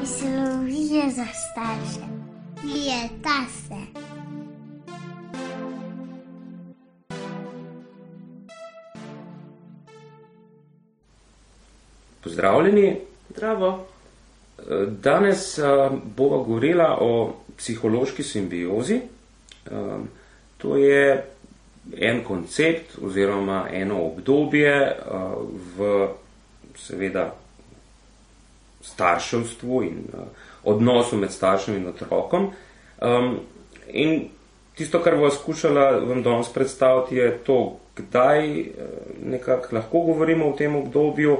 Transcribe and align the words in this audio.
Mislijo 0.00 1.10
za 1.10 1.24
starše. 1.24 2.06
Je 2.64 3.08
ta 3.22 3.44
se. 3.48 3.74
Pozdravljeni. 12.24 13.00
Zdravo. 13.30 13.86
Danes 14.86 15.58
bova 16.16 16.36
govorila 16.36 16.98
o 17.00 17.34
psihološki 17.56 18.22
simbiozi. 18.22 19.00
To 20.58 20.76
je 20.76 21.24
en 22.00 22.24
koncept 22.24 22.98
oziroma 23.02 23.68
eno 23.72 24.02
obdobje 24.02 24.96
v 25.76 26.08
seveda 26.76 27.34
starševstvu 28.82 29.82
in 29.82 30.04
odnosu 30.64 31.16
med 31.16 31.32
staršem 31.32 31.76
in 31.76 31.88
otrokom. 31.88 32.50
In 33.88 34.28
tisto, 34.74 35.00
kar 35.02 35.16
bova 35.16 35.30
skušala 35.30 35.90
vam 35.90 36.22
danes 36.22 36.48
predstaviti, 36.54 37.16
je 37.16 37.38
to, 37.46 37.78
kdaj 37.96 38.64
nekako 39.24 39.76
lahko 39.76 40.00
govorimo 40.00 40.48
o 40.48 40.56
tem 40.56 40.76
obdobju, 40.76 41.36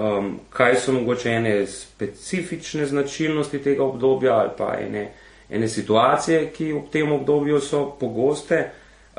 um, 0.00 0.38
kaj 0.50 0.74
so 0.74 0.92
mogoče 0.92 1.30
ene 1.30 1.66
specifične 1.66 2.86
značilnosti 2.86 3.62
tega 3.62 3.84
obdobja 3.84 4.34
ali 4.34 4.50
pa 4.58 4.74
ene, 4.80 5.12
ene 5.50 5.68
situacije, 5.68 6.50
ki 6.56 6.72
v 6.72 6.82
tem 6.92 7.12
obdobju 7.12 7.60
so 7.60 7.84
pogoste. 8.00 8.70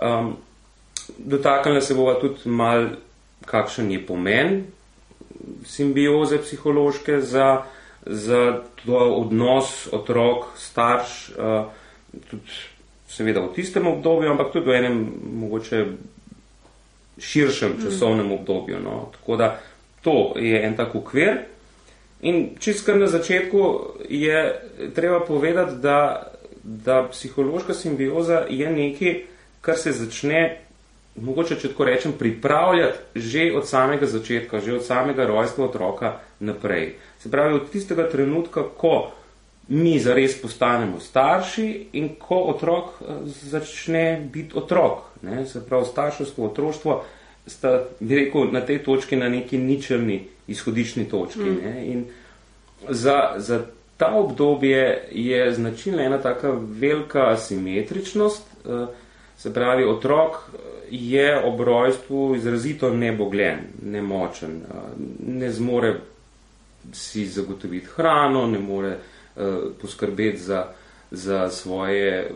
Um, 0.02 0.38
dotaknila 1.17 1.81
se 1.81 1.93
bova 1.93 2.19
tudi 2.19 2.49
mal, 2.49 2.88
kakšen 3.45 3.91
je 3.91 4.05
pomen 4.05 4.63
simbioze 5.66 6.38
psihološke 6.41 7.22
za, 7.22 7.63
za 8.05 8.62
odnos 8.88 9.88
otrok, 9.91 10.45
starš, 10.58 11.31
uh, 11.38 11.66
tudi 12.30 12.59
seveda 13.08 13.42
v 13.42 13.53
tistem 13.56 13.88
obdobju, 13.88 14.31
ampak 14.31 14.53
tudi 14.53 14.70
v 14.70 14.78
enem 14.80 15.03
mogoče 15.42 15.86
širšem 17.20 17.78
časovnem 17.83 18.31
obdobju. 18.31 18.80
No. 18.80 19.11
Tako 19.17 19.36
da 19.36 19.59
To 20.02 20.33
je 20.36 20.66
en 20.66 20.75
tak 20.75 20.95
ukvir. 20.95 21.45
In 22.22 22.55
čist 22.59 22.86
kar 22.86 22.98
na 22.98 23.08
začetku 23.08 23.81
je 24.09 24.61
treba 24.95 25.20
povedati, 25.26 25.78
da, 25.81 26.31
da 26.64 27.08
psihološka 27.11 27.73
simbioza 27.73 28.45
je 28.50 28.70
nekaj, 28.70 29.16
kar 29.61 29.78
se 29.78 29.92
začne, 29.92 30.61
mogoče 31.22 31.55
če 31.59 31.72
tako 31.72 31.86
rečem, 31.86 32.14
pripravljati 32.19 33.00
že 33.16 33.52
od 33.55 33.67
samega 33.67 34.05
začetka, 34.05 34.59
že 34.59 34.75
od 34.75 34.86
samega 34.86 35.25
rojstva 35.27 35.66
otroka 35.66 36.14
naprej. 36.39 36.95
Se 37.19 37.31
pravi, 37.31 37.55
od 37.55 37.69
tistega 37.72 38.09
trenutka, 38.09 38.64
ko 38.77 39.11
mi 39.67 39.99
zares 39.99 40.36
postanemo 40.42 40.99
starši 40.99 41.67
in 41.94 42.09
ko 42.19 42.36
otrok 42.52 43.02
začne 43.25 44.22
biti 44.33 44.58
otrok. 44.58 45.03
Ne? 45.22 45.45
Se 45.45 45.61
pravi, 45.66 45.86
starševstvo, 45.86 46.45
otroštvo 46.45 47.03
sta, 47.47 47.83
bi 47.99 48.16
rekel, 48.16 48.52
na 48.52 48.61
tej 48.61 48.83
točki 48.83 49.16
na 49.16 49.30
neki 49.30 49.58
ničelni 49.58 50.23
izhodišni 50.47 51.05
točki. 51.09 51.39
Mm. 51.39 51.59
Ne? 51.64 51.86
In 51.88 52.05
za, 52.89 53.33
za 53.38 53.61
ta 53.97 54.16
obdobje 54.16 55.08
je 55.11 55.53
značilna 55.53 56.03
ena 56.03 56.17
taka 56.17 56.52
velika 56.59 57.30
asimetričnost, 57.30 58.44
eh, 58.66 58.88
se 59.42 59.53
pravi, 59.53 59.84
otrok 59.84 60.36
je 60.89 61.44
ob 61.44 61.61
rojstvu 61.61 62.36
izrazito 62.36 62.94
nebogljen, 62.94 63.59
nemočen, 63.81 64.52
eh, 64.52 64.75
ne 65.28 65.52
zmore 65.52 65.95
si 66.94 67.25
zagotoviti 67.25 67.86
hrano, 67.95 68.48
ne 68.48 68.59
more 68.59 68.89
eh, 68.89 69.42
poskrbeti 69.81 70.38
za, 70.38 70.66
za 71.11 71.50
svoje 71.50 72.31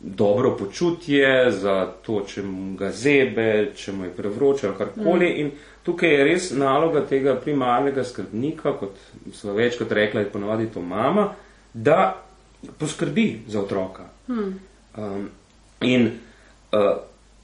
dobro 0.00 0.56
počutje, 0.56 1.50
za 1.50 1.92
to, 2.02 2.24
če 2.26 2.42
mu 2.42 2.74
ga 2.76 2.90
zebe, 2.90 3.70
če 3.76 3.92
mu 3.92 4.04
je 4.04 4.16
prevroče 4.16 4.66
ali 4.66 4.76
karkoli. 4.78 5.30
Mm. 5.30 5.38
In 5.40 5.52
tukaj 5.86 6.10
je 6.10 6.24
res 6.24 6.50
naloga 6.50 7.04
tega 7.06 7.36
primarnega 7.40 8.04
skrbnika, 8.04 8.74
kot 8.80 8.98
smo 9.32 9.54
večkrat 9.54 9.92
rekli, 9.92 10.26
je 10.26 10.32
ponovadi 10.34 10.66
to 10.74 10.82
mama, 10.82 11.30
da 11.72 12.16
poskrbi 12.78 13.44
za 13.48 13.62
otroka. 13.62 14.10
Mm. 14.28 14.52
Um, 14.96 15.30
in 15.84 16.08
uh, 16.72 16.96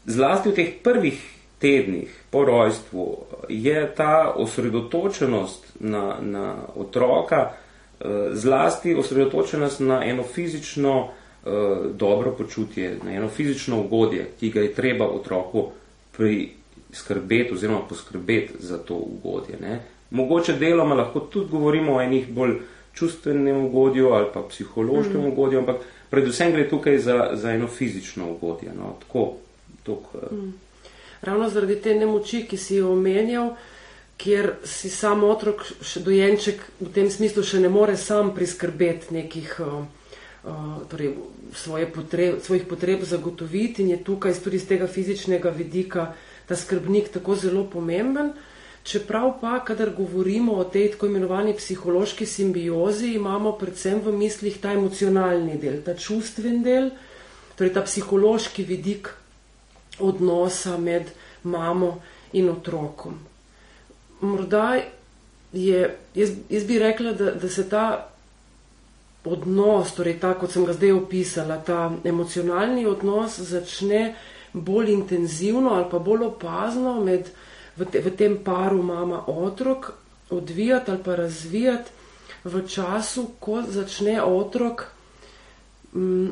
zlasti 0.07 0.51
v 0.51 0.55
teh 0.55 0.71
prvih 0.83 1.21
tednih 1.61 2.09
po 2.31 2.45
rojstvu 2.45 3.19
je 3.49 3.93
ta 3.97 4.33
osredotočenost 4.37 5.67
na, 5.81 6.17
na 6.21 6.55
otroka, 6.77 7.51
uh, 7.51 8.07
zlasti 8.33 8.95
osredotočenost 8.95 9.81
na 9.81 10.05
eno 10.05 10.23
fizično 10.23 11.01
uh, 11.01 11.51
dobro 11.95 12.33
počutje, 12.33 12.99
na 13.05 13.13
eno 13.13 13.29
fizično 13.29 13.81
ugodje, 13.81 14.31
ki 14.41 14.51
ga 14.51 14.61
je 14.61 14.75
treba 14.75 15.05
otroku 15.05 15.69
priskrbeti 16.17 17.55
oziroma 17.55 17.81
poskrbeti 17.89 18.53
za 18.59 18.79
to 18.79 18.95
ugodje. 18.95 19.57
Ne. 19.61 19.81
Mogoče 20.11 20.53
deloma 20.53 20.95
lahko 20.95 21.21
tudi 21.21 21.51
govorimo 21.51 21.97
o 21.97 22.01
enih 22.01 22.29
bolj 22.29 22.57
čustvenem 22.95 23.65
ugodju 23.65 24.09
ali 24.09 24.27
pa 24.35 24.43
psihološkem 24.49 25.21
mm. 25.21 25.27
ugodju, 25.27 25.59
ampak 25.59 25.77
predvsem 26.11 26.53
gre 26.53 26.69
tukaj 26.69 26.99
za, 26.99 27.19
za 27.35 27.53
eno 27.53 27.69
fizično 27.69 28.31
ugodje. 28.33 28.73
No. 28.77 28.97
Tako, 29.01 29.37
tok, 29.83 30.15
uh, 30.15 30.33
mm. 30.33 30.53
Ravno 31.21 31.51
zaradi 31.51 31.77
te 31.77 31.95
nemoči, 31.95 32.47
ki 32.49 32.57
si 32.57 32.79
jo 32.81 32.93
omenjal, 32.95 33.51
kjer 34.21 34.55
si 34.65 34.91
sam 34.91 35.25
otrok, 35.25 35.65
dojenček 36.05 36.63
v 36.81 36.89
tem 36.95 37.11
smislu 37.13 37.45
še 37.45 37.61
ne 37.61 37.69
more 37.69 37.97
sam 37.97 38.33
priskrbeti 38.37 39.15
nekih 39.15 39.53
uh, 39.61 39.83
torej, 40.89 41.15
svoje 41.53 41.89
potreb, 41.93 42.41
svojih 42.41 42.65
potreb 42.69 43.05
zagotoviti 43.05 43.83
in 43.83 43.91
je 43.95 44.05
tukaj 44.05 44.35
tudi 44.41 44.57
iz 44.57 44.67
tega 44.69 44.89
fizičnega 44.89 45.51
vidika 45.51 46.13
ta 46.49 46.57
skrbnik 46.57 47.13
tako 47.13 47.37
zelo 47.37 47.65
pomemben. 47.71 48.33
Čeprav 48.85 49.35
pa, 49.41 49.59
kadar 49.65 49.91
govorimo 49.97 50.55
o 50.57 50.65
tej 50.65 50.93
tako 50.95 51.07
imenovani 51.07 51.55
psihološki 51.57 52.27
simbiozi, 52.27 53.15
imamo 53.15 53.53
predvsem 53.61 54.01
v 54.01 54.15
mislih 54.17 54.57
ta 54.61 54.73
emocionalni 54.73 55.59
del, 55.61 55.83
ta 55.85 55.95
čustven 55.95 56.63
del, 56.65 56.91
torej 57.59 57.75
ta 57.75 57.85
psihološki 57.85 58.65
vidik 58.65 59.11
odnosa 60.01 60.79
med 60.79 61.13
mamo 61.43 61.99
in 62.33 62.49
otrokom. 62.49 63.19
Morda 64.21 64.81
je, 65.53 65.97
jaz, 66.15 66.33
jaz 66.49 66.65
bi 66.65 66.79
rekla, 66.79 67.13
da, 67.13 67.35
da 67.37 67.49
se 67.49 67.69
ta 67.69 67.85
odnos, 69.25 69.93
torej 69.95 70.19
ta, 70.21 70.33
kot 70.41 70.53
sem 70.53 70.65
ga 70.65 70.73
zdaj 70.73 70.97
opisala, 70.97 71.61
ta 71.65 71.91
emocionalni 72.05 72.87
odnos 72.89 73.39
začne 73.45 74.15
bolj 74.53 74.93
intenzivno 74.93 75.75
ali 75.77 75.87
pa 75.91 75.99
bolj 75.99 76.25
opazno 76.31 76.97
med, 77.05 77.29
v, 77.81 77.89
te, 77.89 78.03
v 78.05 78.13
tem 78.17 78.37
paru 78.45 78.83
mama-otrok 78.83 79.93
odvijati 80.31 80.91
ali 80.91 81.03
pa 81.05 81.17
razvijati 81.17 81.91
v 82.45 82.63
času, 82.69 83.27
ko 83.41 83.63
začne 83.69 84.21
otrok 84.23 84.85
m, 85.95 86.01
mm, 86.01 86.31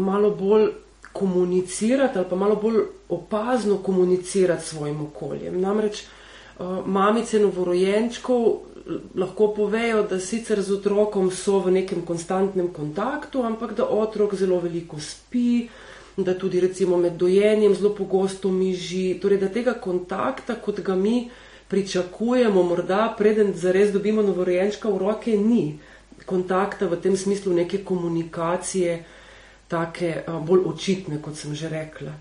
malo 0.00 0.30
bolj 0.30 0.68
komunicirati 1.12 2.18
ali 2.18 2.28
pa 2.30 2.36
malo 2.36 2.56
bolj 2.56 2.80
opazno 3.08 3.78
komunicirati 3.78 4.64
s 4.64 4.68
svojim 4.68 5.00
okoljem. 5.06 5.60
Namreč 5.60 6.02
uh, 6.02 6.86
mamice 6.86 7.38
novorojenčkov 7.38 8.74
lahko 9.14 9.48
povejo, 9.56 10.02
da 10.02 10.20
sicer 10.20 10.60
z 10.62 10.76
otrokom 10.76 11.30
so 11.30 11.58
v 11.64 11.72
nekem 11.80 12.02
konstantnem 12.04 12.68
kontaktu, 12.72 13.42
ampak 13.42 13.72
da 13.74 13.86
otrok 13.88 14.34
zelo 14.34 14.60
veliko 14.60 15.00
spi, 15.00 15.68
da 16.16 16.34
tudi 16.38 16.60
recimo 16.60 16.96
med 16.96 17.12
dojenjem 17.12 17.74
zelo 17.74 17.94
pogosto 17.94 18.50
miži, 18.50 19.18
torej 19.22 19.38
da 19.38 19.48
tega 19.48 19.74
kontakta, 19.74 20.54
kot 20.54 20.80
ga 20.80 20.94
mi 20.94 21.30
pričakujemo, 21.68 22.62
morda 22.62 23.14
preden 23.18 23.52
zares 23.54 23.92
dobimo 23.92 24.22
novorojenčka 24.22 24.88
v 24.88 24.98
roke, 24.98 25.36
ni 25.36 25.78
kontakta 26.26 26.86
v 26.86 27.00
tem 27.00 27.16
smislu 27.16 27.52
neke 27.52 27.82
komunikacije, 27.84 29.04
take 29.68 30.12
bolj 30.46 30.66
očitne, 30.66 31.18
kot 31.22 31.36
sem 31.36 31.54
že 31.54 31.68
rekla. 31.68 32.12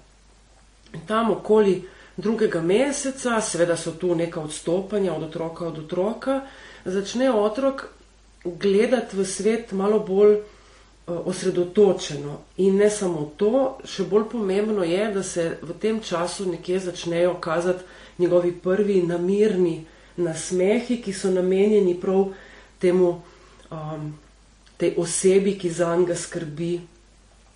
In 0.94 1.06
tam 1.08 1.32
okoli 1.32 1.84
drugega 2.18 2.62
meseca, 2.62 3.42
seveda 3.42 3.78
so 3.78 3.92
tu 3.92 4.16
neka 4.16 4.42
odstopanja 4.42 5.14
od 5.14 5.24
otroka 5.24 5.68
od 5.68 5.78
otroka, 5.80 6.42
začne 6.86 7.32
otrok 7.32 7.88
gledati 8.46 9.18
v 9.18 9.26
svet 9.26 9.72
malo 9.72 10.00
bolj 10.00 10.38
osredotočeno. 11.08 12.38
In 12.58 12.78
ne 12.78 12.90
samo 12.90 13.32
to, 13.38 13.78
še 13.86 14.06
bolj 14.08 14.30
pomembno 14.32 14.84
je, 14.84 15.10
da 15.12 15.24
se 15.24 15.58
v 15.62 15.76
tem 15.80 16.00
času 16.00 16.48
nekje 16.52 16.80
začnejo 16.80 17.34
kazati 17.44 17.84
njegovi 18.20 18.52
prvi 18.52 19.02
namirni 19.04 19.86
nasmehi, 20.18 21.02
ki 21.02 21.14
so 21.14 21.32
namenjeni 21.32 21.96
prav 22.00 22.30
temu, 22.80 23.22
um, 23.72 24.14
tej 24.78 24.94
osebi, 24.98 25.58
ki 25.60 25.70
za 25.70 25.96
njega 25.96 26.16
skrbi 26.16 26.74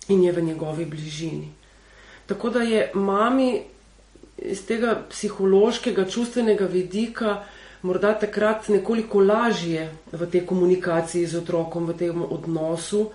in 0.08 0.22
je 0.24 0.32
v 0.32 0.42
njegovi 0.42 0.84
bližini. 0.84 1.48
Tako 2.26 2.50
da 2.50 2.62
je 2.62 2.90
mami 2.94 3.62
iz 4.38 4.66
tega 4.66 5.02
psihološkega, 5.10 6.04
čustvenega 6.04 6.66
vidika 6.66 7.44
morda 7.82 8.12
takrat 8.18 8.68
nekoliko 8.68 9.20
lažje 9.20 9.88
v 10.12 10.26
tej 10.26 10.46
komunikaciji 10.46 11.26
z 11.26 11.38
otrokom, 11.38 11.86
v 11.86 11.96
tem 11.96 12.22
odnosu, 12.22 13.10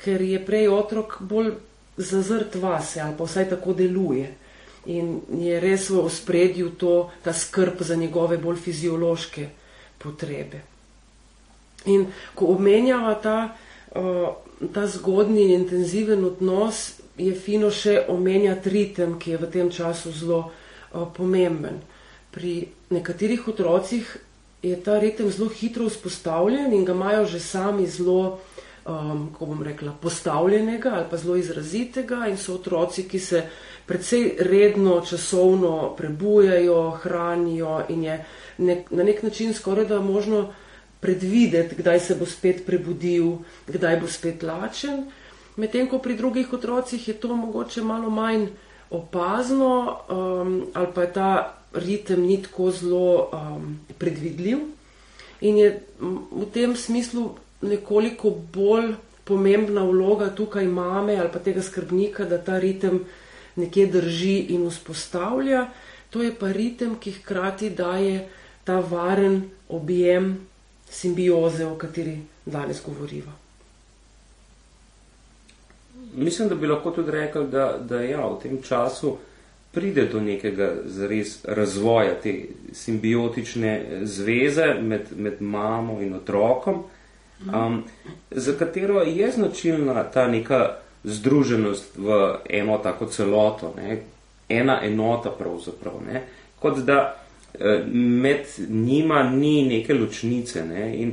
ker 0.00 0.22
je 0.22 0.40
prej 0.44 0.68
otrok 0.72 1.18
bolj 1.20 1.52
zazrt 1.96 2.56
vase 2.56 3.00
ali 3.00 3.16
pa 3.16 3.24
vsaj 3.24 3.48
tako 3.48 3.74
deluje. 3.76 4.30
In 4.88 5.20
je 5.36 5.60
res 5.60 5.90
v 5.92 6.00
ospredju 6.00 6.70
to, 6.80 7.10
ta 7.22 7.32
skrb 7.36 7.82
za 7.84 7.96
njegove 7.96 8.38
bolj 8.40 8.56
fiziološke 8.64 9.48
potrebe. 9.98 10.62
In 11.84 12.06
ko 12.34 12.54
omenjava 12.56 13.14
ta, 13.20 13.36
uh, 13.96 14.32
ta 14.72 14.86
zgodni 14.86 15.42
in 15.44 15.60
intenziven 15.60 16.24
odnos, 16.24 17.00
je 17.20 17.34
fino 17.36 17.68
še 17.68 18.06
omenjati 18.08 18.72
ritem, 18.72 19.18
ki 19.20 19.36
je 19.36 19.38
v 19.42 19.50
tem 19.52 19.70
času 19.70 20.12
zelo 20.16 20.40
uh, 20.48 21.04
pomemben. 21.12 21.80
Pri 22.32 22.70
nekaterih 22.88 23.48
otrocih 23.52 24.16
je 24.62 24.76
ta 24.80 24.96
ritem 25.00 25.28
zelo 25.28 25.50
hitro 25.52 25.88
vzpostavljen 25.88 26.72
in 26.72 26.84
ga 26.84 26.96
imajo 26.96 27.26
že 27.26 27.40
sami 27.40 27.86
zelo 27.86 28.40
um, 28.90 29.28
ko 29.38 29.46
bom 29.46 29.62
rekla, 29.62 29.92
postavljenega 30.02 30.90
ali 30.94 31.06
pa 31.10 31.16
zelo 31.16 31.36
izrazitega 31.36 32.26
in 32.28 32.36
so 32.36 32.54
otroci, 32.54 33.06
ki 33.08 33.18
se 33.18 33.42
predvsej 33.86 34.36
redno, 34.46 35.00
časovno 35.06 35.94
prebujajo, 35.96 36.90
hranijo 37.02 37.80
in 37.88 38.04
je 38.04 38.24
nek, 38.58 38.90
na 38.90 39.04
nek 39.04 39.22
način 39.22 39.54
skoraj 39.54 39.86
da 39.86 40.00
možno 40.00 40.48
predvideti, 41.00 41.74
kdaj 41.74 42.00
se 42.00 42.14
bo 42.14 42.26
spet 42.26 42.66
prebudil, 42.66 43.38
kdaj 43.66 44.00
bo 44.00 44.08
spet 44.08 44.42
lačen. 44.42 45.06
Medtem 45.56 45.88
ko 45.88 45.98
pri 45.98 46.16
drugih 46.16 46.52
otrocih 46.52 47.08
je 47.08 47.14
to 47.14 47.36
mogoče 47.36 47.82
malo 47.82 48.10
manj 48.10 48.46
opazno 48.90 49.96
um, 50.10 50.66
ali 50.74 50.86
pa 50.94 51.02
je 51.02 51.12
ta 51.12 51.54
ritem 51.72 52.22
ni 52.26 52.42
tako 52.42 52.70
zelo 52.70 53.30
um, 53.32 53.78
predvidljiv. 53.98 54.58
In 55.40 55.56
je 55.56 55.82
v 56.30 56.46
tem 56.52 56.76
smislu 56.76 57.30
nekoliko 57.62 58.30
bolj 58.52 58.94
pomembna 59.24 59.84
vloga 59.84 60.30
tukaj 60.34 60.66
mame 60.66 61.16
ali 61.16 61.28
pa 61.32 61.38
tega 61.38 61.62
skrbnika, 61.62 62.24
da 62.24 62.38
ta 62.38 62.58
ritem 62.58 63.04
nekje 63.56 63.86
drži 63.86 64.36
in 64.56 64.68
vzpostavlja. 64.68 65.66
To 66.10 66.22
je 66.22 66.34
pa 66.34 66.52
ritem, 66.52 66.96
ki 67.00 67.12
hkrati 67.20 67.70
daje 67.70 68.28
ta 68.64 68.80
varen 68.80 69.42
objem 69.68 70.32
simbioze, 70.90 71.66
o 71.66 71.76
kateri 71.78 72.18
danes 72.46 72.82
govoriva. 72.86 73.32
Mislim, 76.16 76.48
da 76.48 76.54
bi 76.54 76.66
lahko 76.66 76.90
tudi 76.90 77.10
rekel, 77.10 77.46
da, 77.46 77.76
da 77.78 78.00
ja, 78.02 78.26
v 78.26 78.40
tem 78.42 78.62
času 78.62 79.16
pride 79.70 80.08
do 80.10 80.20
nekega 80.20 80.72
zares 80.84 81.44
razvoja 81.44 82.16
te 82.22 82.32
simbiotične 82.72 84.00
zveze 84.02 84.74
med, 84.82 85.12
med 85.16 85.38
mamo 85.38 86.00
in 86.02 86.14
otrokom 86.14 86.82
um, 87.46 87.82
za 88.30 88.52
katero 88.58 89.00
je 89.00 89.30
značilna 89.30 90.04
ta 90.04 90.28
neka 90.28 90.76
združenost 91.04 91.96
v 91.96 92.34
eno 92.50 92.78
tako 92.78 93.06
celoto, 93.06 93.74
ne? 93.76 94.02
ena 94.48 94.80
enota 94.84 95.30
pravzaprav, 95.30 95.94
ne? 96.06 96.22
kot 96.58 96.78
da 96.78 97.16
eh, 97.54 97.84
med 97.92 98.46
njima 98.68 99.22
ni 99.22 99.68
neke 99.68 99.94
ločnice. 99.94 100.64
Ne? 100.64 100.96
In 101.02 101.12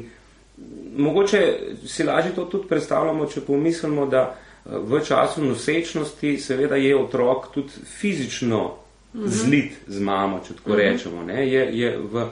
mogoče 0.97 1.59
si 1.85 2.03
lažje 2.03 2.35
to 2.35 2.45
tudi 2.45 2.67
predstavljamo, 2.67 3.25
če 3.25 3.41
pomislimo, 3.41 4.05
da 4.05 4.35
eh, 4.35 4.69
v 4.77 4.99
času 5.05 5.45
nosečnosti 5.45 6.37
seveda 6.37 6.75
je 6.75 6.97
otrok 6.97 7.51
tudi 7.53 7.69
fizično 7.99 8.73
mhm. 9.13 9.27
zlit 9.27 9.73
z 9.87 10.01
mamo, 10.01 10.41
če 10.47 10.53
tako 10.53 10.69
mhm. 10.69 10.79
rečemo. 10.79 11.23
Ne? 11.23 11.47
Je, 11.47 11.67
je 11.79 11.97
v, 11.97 12.27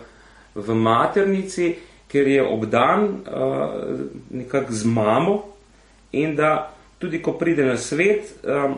v 0.55 0.75
maternici 0.75 1.75
ker 2.11 2.27
je 2.27 2.43
obdan 2.43 3.03
uh, 3.03 3.99
nekako 4.31 4.73
z 4.73 4.85
mamo 4.85 5.43
in 6.11 6.35
da 6.35 6.71
tudi 6.97 7.21
ko 7.21 7.33
pride 7.37 7.65
na 7.65 7.77
svet, 7.77 8.33
um, 8.43 8.77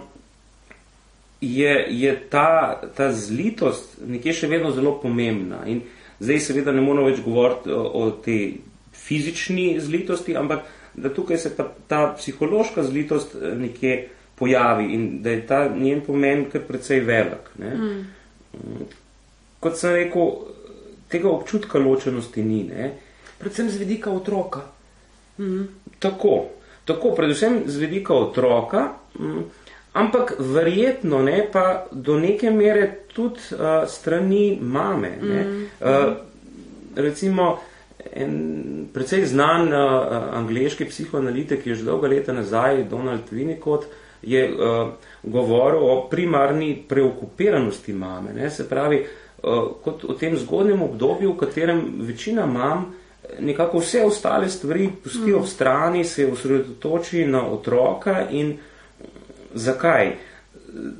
je, 1.41 1.85
je 1.89 2.15
ta, 2.29 2.81
ta 2.95 3.11
zlitost 3.13 3.99
nekje 4.07 4.33
še 4.33 4.49
vedno 4.49 4.71
zelo 4.73 4.95
pomembna. 5.01 5.61
In 5.69 5.83
zdaj 6.19 6.39
seveda 6.49 6.73
ne 6.73 6.81
moramo 6.81 7.11
več 7.11 7.21
govoriti 7.25 7.71
o, 7.71 7.83
o 7.83 8.09
tej 8.25 8.57
fizični 8.97 9.75
zlitosti, 9.79 10.35
ampak 10.37 10.65
da 10.97 11.13
tukaj 11.13 11.37
se 11.37 11.53
pa 11.55 11.67
ta 11.87 12.15
psihološka 12.17 12.83
zlitost 12.83 13.35
eh, 13.35 13.53
nekje 13.55 14.07
pojavi 14.37 14.89
in 14.93 15.21
da 15.21 15.33
je 15.33 15.45
ta 15.47 15.59
njen 15.69 16.01
pomen 16.05 16.47
kar 16.51 16.65
precej 16.67 17.03
velik. 17.05 17.51
Ne? 17.61 17.73
Mm. 17.75 18.87
Kot 19.61 19.77
sem 19.77 19.93
rekel, 19.93 20.31
tega 21.09 21.29
občutka 21.29 21.79
ločenosti 21.81 22.43
ni. 22.43 22.63
Ne? 22.69 22.91
Predvsem 23.39 23.69
z 23.69 23.77
vidika 23.77 24.11
otroka. 24.11 24.61
Mhm. 25.39 25.63
Tako, 25.99 26.45
tako, 26.85 27.11
predvsem 27.15 27.63
z 27.65 27.77
vidika 27.77 28.13
otroka, 28.13 28.91
mhm. 29.19 29.41
ampak 29.93 30.35
verjetno 30.39 31.21
ne 31.21 31.47
pa 31.51 31.85
do 31.91 32.19
neke 32.19 32.51
mere 32.51 33.07
tudi 33.13 33.39
uh, 33.51 33.87
strani 33.87 34.59
mame. 34.61 35.17
Ne? 35.21 35.41
Mhm. 35.43 35.63
Uh, 35.81 36.13
recimo, 36.95 37.59
en 38.13 38.87
precej 38.93 39.25
znan 39.25 39.73
uh, 39.73 40.33
angliški 40.37 40.85
psihoanalitik, 40.85 41.63
ki 41.63 41.69
je 41.69 41.75
že 41.75 41.85
dolga 41.89 42.07
leta 42.07 42.33
nazaj, 42.33 42.83
Donald 42.89 43.29
Winnicott, 43.31 43.85
je 44.21 44.41
uh, 44.49 44.89
govoril 45.23 45.81
o 45.81 46.07
primarni 46.09 46.75
preokupiranosti 46.87 47.93
mame. 47.93 48.33
Ne? 48.33 48.49
Se 48.49 48.69
pravi, 48.69 49.01
uh, 49.01 49.73
kot 49.83 50.03
v 50.03 50.17
tem 50.19 50.37
zgodnjem 50.37 50.81
obdobju, 50.81 51.33
v 51.33 51.37
katerem 51.37 51.83
večina 52.05 52.45
mam 52.45 52.93
nekako 53.39 53.79
vse 53.79 54.03
ostale 54.05 54.49
stvari 54.49 54.89
pusti 55.03 55.33
ob 55.33 55.45
strani, 55.45 56.03
se 56.03 56.27
osredotoči 56.31 57.25
na 57.25 57.47
otroka 57.47 58.27
in 58.31 58.57
zakaj? 59.53 60.11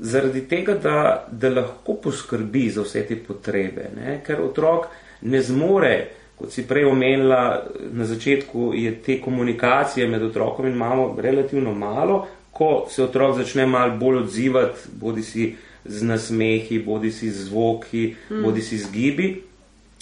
Zaradi 0.00 0.40
tega, 0.48 0.74
da, 0.74 1.26
da 1.30 1.50
lahko 1.50 1.94
poskrbi 2.02 2.70
za 2.70 2.82
vse 2.82 3.04
te 3.06 3.16
potrebe, 3.16 3.90
ne? 3.96 4.20
ker 4.26 4.40
otrok 4.42 4.88
ne 5.22 5.42
zmore, 5.42 6.08
kot 6.38 6.52
si 6.52 6.64
prej 6.66 6.86
omenila 6.88 7.62
na 7.92 8.04
začetku, 8.04 8.72
je 8.74 8.94
te 9.02 9.20
komunikacije 9.20 10.08
med 10.08 10.22
otrokom 10.22 10.66
in 10.66 10.76
mamo 10.78 11.16
relativno 11.18 11.74
malo, 11.74 12.26
ko 12.50 12.86
se 12.90 13.02
otrok 13.04 13.36
začne 13.36 13.66
malo 13.66 13.96
bolj 13.96 14.22
odzivati, 14.24 14.88
bodi 15.00 15.22
si 15.22 15.54
z 15.84 16.02
nasmehi, 16.02 16.78
bodi 16.78 17.12
si 17.12 17.30
z 17.30 17.44
zvoki, 17.48 18.14
mm. 18.30 18.42
bodi 18.42 18.62
si 18.62 18.78
z 18.78 18.90
gibi, 18.92 19.28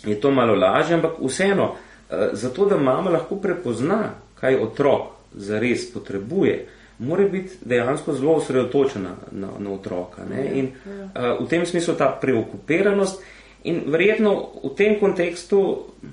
je 0.05 0.21
to 0.21 0.31
malo 0.31 0.55
lažje, 0.55 0.95
ampak 0.95 1.19
vseeno, 1.21 1.75
zato, 2.33 2.67
da 2.67 2.77
mama 2.77 3.11
lahko 3.11 3.37
prepozna, 3.37 4.15
kaj 4.41 4.57
otrok 4.57 5.17
zares 5.35 5.93
potrebuje, 5.93 6.67
mora 6.99 7.29
biti 7.29 7.51
dejansko 7.65 8.13
zelo 8.13 8.33
osredotočena 8.33 9.11
na, 9.31 9.49
na 9.59 9.73
otroka. 9.73 10.25
Ne? 10.31 10.45
Ja, 10.45 10.53
in 10.53 10.69
uh, 10.85 11.45
v 11.45 11.49
tem 11.49 11.67
smislu 11.67 11.95
ta 11.95 12.09
preokupiranost 12.21 13.23
in 13.65 13.83
verjetno 13.87 14.35
v 14.65 14.73
tem 14.77 15.01
kontekstu 15.01 15.61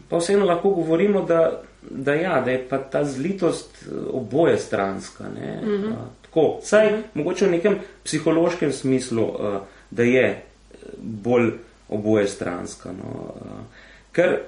pa 0.10 0.18
vseeno 0.18 0.46
lahko 0.46 0.70
govorimo, 0.70 1.22
da, 1.22 1.62
da, 1.82 2.14
ja, 2.14 2.42
da 2.42 2.52
je 2.52 2.66
pa 2.70 2.78
ta 2.78 3.04
zlitost 3.06 3.86
eh, 3.86 3.96
oboje 4.12 4.58
stranska. 4.58 5.24
Ne? 5.30 5.60
Uh 5.62 5.70
-huh. 5.70 5.90
uh, 5.90 5.96
tako, 6.22 6.60
saj 6.64 6.86
uh 6.86 6.92
mhm. 6.92 7.02
-huh. 7.02 7.08
mogoče 7.14 7.46
v 7.46 7.52
nekem 7.52 7.76
psihološkem 8.04 8.72
smislu, 8.72 9.24
uh, 9.24 9.56
da 9.92 10.04
je 10.04 10.44
bolj 10.98 11.52
oboje 11.90 12.28
stranska. 12.28 12.92
No? 12.92 13.34
Uh, 13.36 13.52
ker 14.12 14.40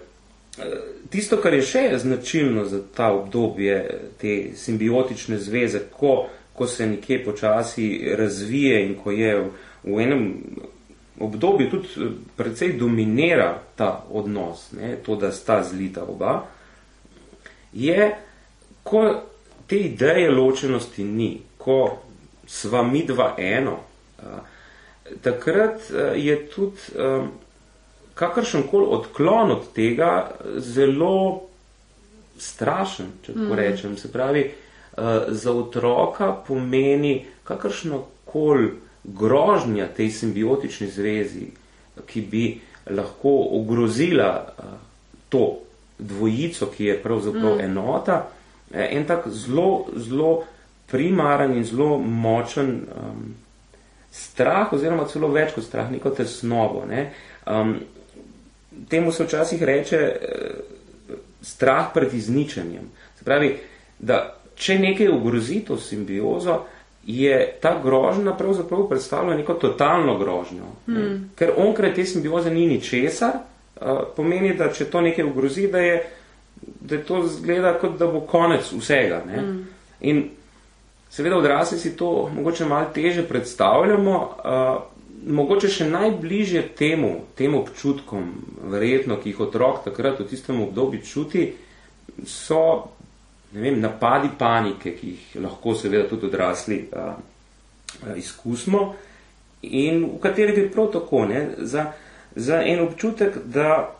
tisto, 1.09 1.37
kar 1.37 1.53
je 1.53 1.61
še 1.61 1.83
značilno 1.99 2.65
za 2.65 2.79
ta 2.95 3.11
obdobje, 3.13 3.99
te 4.21 4.35
simbiotične 4.55 5.37
zveze, 5.39 5.81
ko, 5.91 6.27
ko 6.53 6.67
se 6.67 6.87
nekje 6.87 7.23
počasi 7.25 8.15
razvije 8.17 8.85
in 8.85 8.95
ko 8.95 9.11
je 9.11 9.35
v, 9.39 9.49
v 9.83 9.99
enem 10.01 10.25
obdobju 11.19 11.69
tudi 11.69 11.87
eh, 11.97 12.11
precej 12.35 12.77
dominira 12.79 13.61
ta 13.75 14.05
odnos, 14.11 14.71
ne, 14.71 14.95
to, 15.05 15.15
da 15.15 15.31
sta 15.31 15.63
zlita 15.63 16.03
oba, 16.03 16.45
je, 17.73 18.11
ko 18.83 19.05
te 19.67 19.77
ideje 19.77 20.31
ločenosti 20.31 21.03
ni, 21.03 21.41
ko 21.57 21.97
sva 22.47 22.83
mi 22.83 23.03
dva 23.05 23.33
eno, 23.37 23.79
a, 24.23 24.39
takrat 25.21 25.89
a, 25.91 26.11
eh, 26.13 26.19
je 26.19 26.37
tudi 26.47 26.95
a, 26.99 27.25
kakršen 28.15 28.63
koli 28.71 28.87
odklon 28.89 29.51
od 29.51 29.67
tega 29.75 30.31
zelo 30.57 31.41
strašen, 32.37 33.11
če 33.25 33.33
tako 33.33 33.53
mm. 33.53 33.59
rečem. 33.59 33.97
Se 33.97 34.11
pravi, 34.11 34.45
uh, 34.47 35.03
za 35.27 35.51
otroka 35.51 36.31
pomeni 36.47 37.25
kakršno 37.43 38.03
koli 38.25 38.71
grožnja 39.03 39.87
tej 39.87 40.09
simbiotični 40.09 40.87
zvezi, 40.87 41.51
ki 42.07 42.21
bi 42.21 42.45
lahko 42.89 43.35
ogrozila 43.59 44.31
uh, 44.47 44.63
to 45.29 45.59
dvojico, 45.99 46.65
ki 46.77 46.85
je 46.85 47.01
pravzaprav 47.03 47.55
mm. 47.55 47.61
enota, 47.61 48.27
eh, 48.73 48.89
en 48.91 49.05
tak 49.05 49.27
zelo, 49.27 49.85
zelo 49.95 50.43
primaren 50.91 51.57
in 51.57 51.63
zelo 51.63 51.97
močen 51.97 52.69
um, 52.75 53.33
strah, 54.11 54.73
oziroma 54.73 55.07
celo 55.07 55.27
več 55.27 55.55
kot 55.55 55.63
strah, 55.63 55.91
neko 55.91 56.09
tesnobo. 56.09 56.85
Ne? 56.89 57.09
Um, 57.45 57.77
temu 58.89 59.11
se 59.11 59.23
včasih 59.23 59.63
reče 59.63 59.97
uh, 59.97 60.65
strah 61.41 61.93
pred 61.93 62.13
izničenjem. 62.13 62.89
Se 63.17 63.23
pravi, 63.23 63.57
da 63.99 64.35
če 64.55 64.79
nekaj 64.79 65.07
ogrozi 65.07 65.59
to 65.67 65.77
simbiozo, 65.77 66.61
je 67.05 67.57
ta 67.61 67.75
grožnja 67.83 68.33
pravzaprav 68.33 68.87
predstavlja 68.89 69.37
neko 69.37 69.53
totalno 69.53 70.17
grožnjo. 70.17 70.69
Mm. 70.87 71.29
Ker 71.37 71.51
onkraj 71.57 71.93
te 71.93 72.05
simbioze 72.05 72.49
ni 72.49 72.65
ničesar, 72.67 73.37
uh, 73.81 73.99
pomeni, 74.15 74.55
da 74.57 74.71
če 74.73 74.89
to 74.89 75.01
nekaj 75.01 75.25
ogrozi, 75.25 75.67
da 75.71 75.83
je, 75.83 75.99
da 76.81 76.95
je 76.95 77.03
to 77.03 77.21
zgleda 77.27 77.75
kot 77.79 77.99
da 77.99 78.07
bo 78.07 78.23
konec 78.25 78.71
vsega. 78.73 79.21
Mm. 79.25 79.61
In 80.01 80.23
seveda 81.09 81.37
odrasli 81.37 81.77
si 81.79 81.95
to 81.97 82.29
mogoče 82.33 82.65
malo 82.65 82.89
teže 82.93 83.23
predstavljamo, 83.27 84.17
uh, 84.19 84.94
mogoče 85.23 85.69
še 85.69 85.87
najbližje 85.89 86.61
temu, 86.77 87.11
temu 87.37 87.61
občutkom, 87.63 88.27
verjetno, 88.71 89.17
ki 89.21 89.31
jih 89.31 89.45
otrok 89.47 89.83
takrat 89.85 90.19
v 90.19 90.27
tistem 90.29 90.61
obdobju 90.61 91.01
čuti, 91.05 91.45
so 92.27 92.61
vem, 93.51 93.79
napadi 93.81 94.29
panike, 94.37 94.95
ki 94.95 95.11
jih 95.13 95.35
lahko 95.43 95.75
seveda 95.75 96.09
tudi 96.09 96.27
odrasli 96.27 96.79
a, 96.91 97.15
a, 97.15 98.15
izkusimo 98.15 98.93
in 99.65 100.03
v 100.05 100.19
kateri 100.21 100.53
bi 100.53 100.67
prav 100.71 100.91
tako, 100.93 101.25
ne, 101.25 101.47
za, 101.57 101.87
za 102.35 102.61
en 102.61 102.83
občutek, 102.85 103.39
da, 103.45 103.95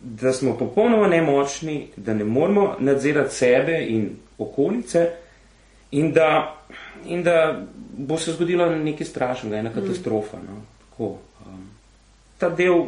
da 0.00 0.32
smo 0.32 0.56
popolnoma 0.58 1.08
nemočni, 1.08 1.90
da 1.96 2.14
ne 2.14 2.24
moramo 2.24 2.76
nadzirati 2.78 3.34
sebe 3.34 3.82
in 3.88 4.08
okolice 4.38 5.10
in 5.94 6.12
da, 6.12 6.56
in 7.06 7.22
da 7.22 7.62
bo 7.96 8.18
se 8.18 8.32
zgodilo 8.32 8.66
nekaj 8.76 9.06
strašnega, 9.06 9.56
ena 9.56 9.72
katastrofa. 9.72 10.36
No, 10.42 10.60
tako, 10.82 11.10
um, 11.46 11.68
ta 12.38 12.50
del 12.50 12.82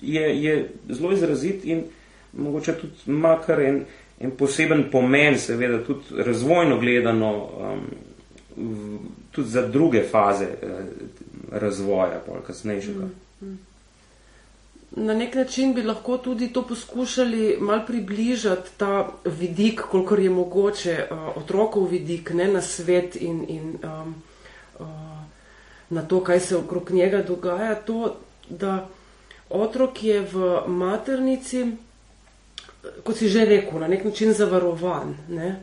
je, 0.00 0.42
je 0.42 0.70
zelo 0.88 1.12
izrazit 1.12 1.64
in 1.64 1.84
mogoče 2.32 2.74
tudi 2.80 3.16
makar 3.18 3.60
en, 3.60 3.84
en 4.20 4.30
poseben 4.36 4.84
pomen, 4.90 5.38
seveda 5.38 5.80
tudi 5.84 6.22
razvojno 6.24 6.78
gledano, 6.80 7.32
um, 8.56 9.00
tudi 9.30 9.48
za 9.48 9.66
druge 9.66 10.02
faze 10.10 10.44
eh, 10.44 10.84
razvoja, 11.52 12.20
pa 12.26 12.40
kasnejšega. 12.46 13.08
Mm, 13.40 13.48
mm. 13.48 13.58
Na 14.96 15.14
nek 15.14 15.34
način 15.34 15.74
bi 15.74 15.82
lahko 15.82 16.18
tudi 16.18 16.52
to 16.52 16.62
poskušali 16.68 17.56
mal 17.60 17.86
približati, 17.86 18.70
ta 18.76 19.08
vidik, 19.24 19.80
kolikor 19.80 20.20
je 20.20 20.30
mogoče, 20.30 20.96
uh, 21.10 21.36
otrokov 21.36 21.86
vidik, 21.88 22.30
ne 22.30 22.48
na 22.48 22.60
svet 22.62 23.16
in, 23.16 23.44
in 23.48 23.78
um, 23.82 24.14
uh, 24.80 24.86
na 25.90 26.02
to, 26.02 26.20
kaj 26.24 26.40
se 26.40 26.56
okrog 26.56 26.90
njega 26.90 27.22
dogaja. 27.22 27.74
To, 27.74 28.16
da 28.48 28.88
otrok 29.50 30.02
je 30.04 30.20
v 30.20 30.52
maternici, 30.66 31.64
kot 33.02 33.16
si 33.16 33.28
že 33.28 33.44
rekel, 33.44 33.80
na 33.80 33.88
nek 33.88 34.04
način 34.04 34.32
zavarovan. 34.32 35.16
Ne? 35.28 35.54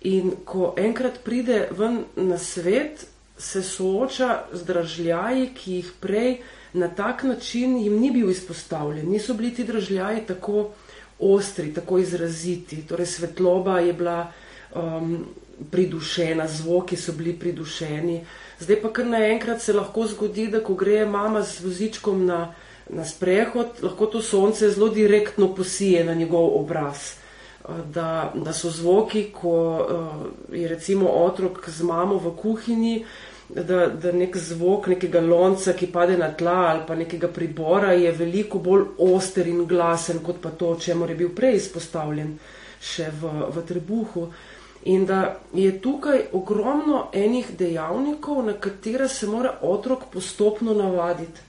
In 0.00 0.30
ko 0.44 0.74
enkrat 0.78 1.18
pride 1.24 1.68
ven 1.70 2.04
na 2.16 2.38
svet, 2.38 3.06
se 3.38 3.62
sooča 3.62 4.44
z 4.52 4.64
dražljaji, 4.64 5.48
ki 5.54 5.72
jih 5.72 5.92
prej 6.00 6.38
na 6.72 6.88
tak 6.88 7.22
način 7.22 7.76
jim 7.78 8.00
ni 8.00 8.10
bil 8.10 8.30
izpostavljen. 8.30 9.10
Niso 9.10 9.34
bili 9.34 9.54
ti 9.54 9.64
dražljaji 9.64 10.26
tako 10.26 10.70
ostri, 11.18 11.74
tako 11.74 11.98
izraziti. 11.98 12.82
Torej, 12.88 13.06
svetloba 13.06 13.80
je 13.80 13.92
bila 13.92 14.32
um, 14.74 15.26
pridušena, 15.70 16.48
zvoki 16.48 16.96
so 16.96 17.12
bili 17.12 17.32
pridušeni. 17.38 18.24
Zdaj 18.60 18.82
pa 18.82 18.92
kar 18.92 19.06
naenkrat 19.06 19.62
se 19.62 19.72
lahko 19.72 20.06
zgodi, 20.06 20.46
da 20.46 20.60
ko 20.60 20.74
gre 20.74 21.06
mama 21.06 21.42
z 21.42 21.60
vozičkom 21.64 22.26
na 22.26 22.54
na 22.88 23.04
sprehod, 23.04 23.82
lahko 23.82 24.06
to 24.06 24.22
sonce 24.22 24.70
zelo 24.70 24.88
direktno 24.88 25.54
posije 25.54 26.04
na 26.04 26.14
njegov 26.14 26.60
obraz. 26.60 26.96
Da, 27.66 28.32
da 28.34 28.52
so 28.54 28.70
zvoki, 28.70 29.24
ko 29.34 29.52
uh, 29.74 30.54
je 30.54 30.68
recimo 30.68 31.08
otrok 31.10 31.64
z 31.68 31.82
mamo 31.82 32.14
v 32.22 32.30
kuhinji, 32.38 32.92
da, 33.48 33.86
da 33.86 34.12
nek 34.12 34.36
zvok 34.36 34.86
nekega 34.86 35.20
lonca, 35.20 35.72
ki 35.72 35.88
pade 35.90 36.18
na 36.18 36.28
tla 36.34 36.56
ali 36.70 36.84
pa 36.86 36.94
nekega 36.94 37.28
pribora, 37.28 37.92
je 37.92 38.12
veliko 38.12 38.58
bolj 38.58 38.84
oster 38.98 39.46
in 39.46 39.64
glasen, 39.66 40.22
kot 40.22 40.38
pa 40.42 40.50
to, 40.50 40.76
čemu 40.80 41.08
je 41.08 41.14
bil 41.14 41.32
prej 41.34 41.56
izpostavljen 41.56 42.36
še 42.80 43.10
v, 43.20 43.32
v 43.54 43.66
trebuhu. 43.66 44.28
In 44.86 45.06
da 45.06 45.36
je 45.54 45.72
tukaj 45.82 46.28
ogromno 46.32 47.08
enih 47.12 47.48
dejavnikov, 47.58 48.44
na 48.46 48.52
katere 48.52 49.08
se 49.08 49.26
mora 49.26 49.56
otrok 49.62 50.06
postopno 50.12 50.74
navaditi. 50.74 51.40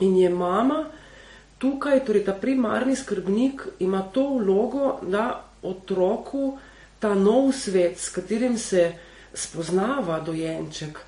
In 0.00 0.16
je 0.16 0.30
mama 0.30 0.84
tukaj, 1.58 2.04
torej 2.04 2.24
ta 2.24 2.32
primarni 2.32 2.96
skrbnik, 2.96 3.62
ima 3.78 4.02
to 4.12 4.28
vlogo, 4.38 4.98
da 5.02 5.44
otroku 5.62 6.58
ta 6.98 7.14
nov 7.14 7.52
svet, 7.52 8.00
s 8.00 8.08
katerim 8.08 8.58
se 8.58 8.92
spoznava 9.34 10.20
dojenček, 10.20 10.98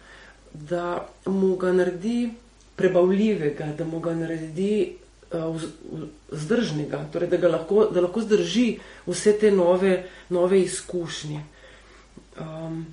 da 0.53 1.09
mu 1.27 1.57
ga 1.57 1.73
naredi 1.73 2.31
prebavljivega, 2.77 3.73
da 3.79 3.85
mu 3.85 4.01
ga 4.01 4.15
naredi 4.15 4.97
uh, 5.33 5.63
zdržnega, 6.33 7.05
torej 7.13 7.29
da, 7.29 7.49
lahko, 7.49 7.89
da 7.93 8.01
lahko 8.01 8.23
zdrži 8.23 8.79
vse 9.07 9.39
te 9.39 9.51
nove, 9.51 10.05
nove 10.29 10.61
izkušnje. 10.63 11.43
Um, 12.41 12.87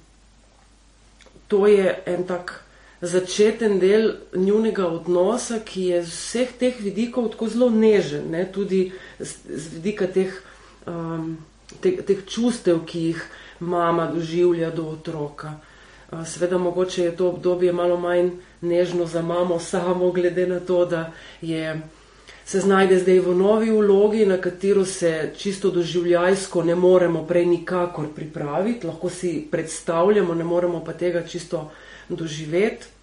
to 1.47 1.67
je 1.67 2.03
en 2.05 2.27
tak 2.27 2.64
začeten 3.05 3.79
del 3.79 4.11
njunega 4.35 4.87
odnosa, 4.87 5.59
ki 5.59 5.83
je 5.91 6.03
z 6.03 6.09
vseh 6.09 6.51
teh 6.59 6.81
vidikov 6.81 7.29
tako 7.33 7.47
zelo 7.47 7.69
nežen, 7.69 8.31
ne? 8.31 8.45
tudi 8.51 8.91
z, 9.19 9.31
z 9.45 9.73
vidika 9.73 10.07
teh, 10.07 10.33
um, 10.87 11.37
te, 11.81 11.95
teh 12.01 12.25
čustev, 12.25 12.83
ki 12.85 13.07
jih 13.11 13.23
mama 13.59 14.07
doživlja 14.11 14.71
do 14.75 14.89
otroka. 14.97 15.55
Uh, 15.55 15.71
Sveda 16.25 16.57
mogoče 16.57 17.03
je 17.03 17.15
to 17.15 17.29
obdobje 17.29 17.73
malo 17.73 17.97
manj 17.97 18.29
nežno 18.61 19.05
za 19.05 19.21
mamo 19.21 19.59
samo, 19.59 20.11
glede 20.11 20.47
na 20.47 20.59
to, 20.59 20.85
da 20.85 21.11
je, 21.41 21.81
se 22.45 22.59
znajde 22.59 22.99
zdaj 22.99 23.19
v 23.19 23.35
novi 23.35 23.71
vlogi, 23.71 24.25
na 24.25 24.37
katero 24.37 24.85
se 24.85 25.31
čisto 25.37 25.71
doživljajsko 25.71 26.63
ne 26.63 26.75
moremo 26.75 27.25
prej 27.27 27.45
nikakor 27.45 28.05
pripraviti, 28.15 28.87
lahko 28.87 29.09
si 29.09 29.47
predstavljamo, 29.51 30.33
ne 30.33 30.43
moremo 30.43 30.83
pa 30.85 30.93
tega 30.93 31.23
čisto 31.27 31.71
doživeti, 32.09 32.94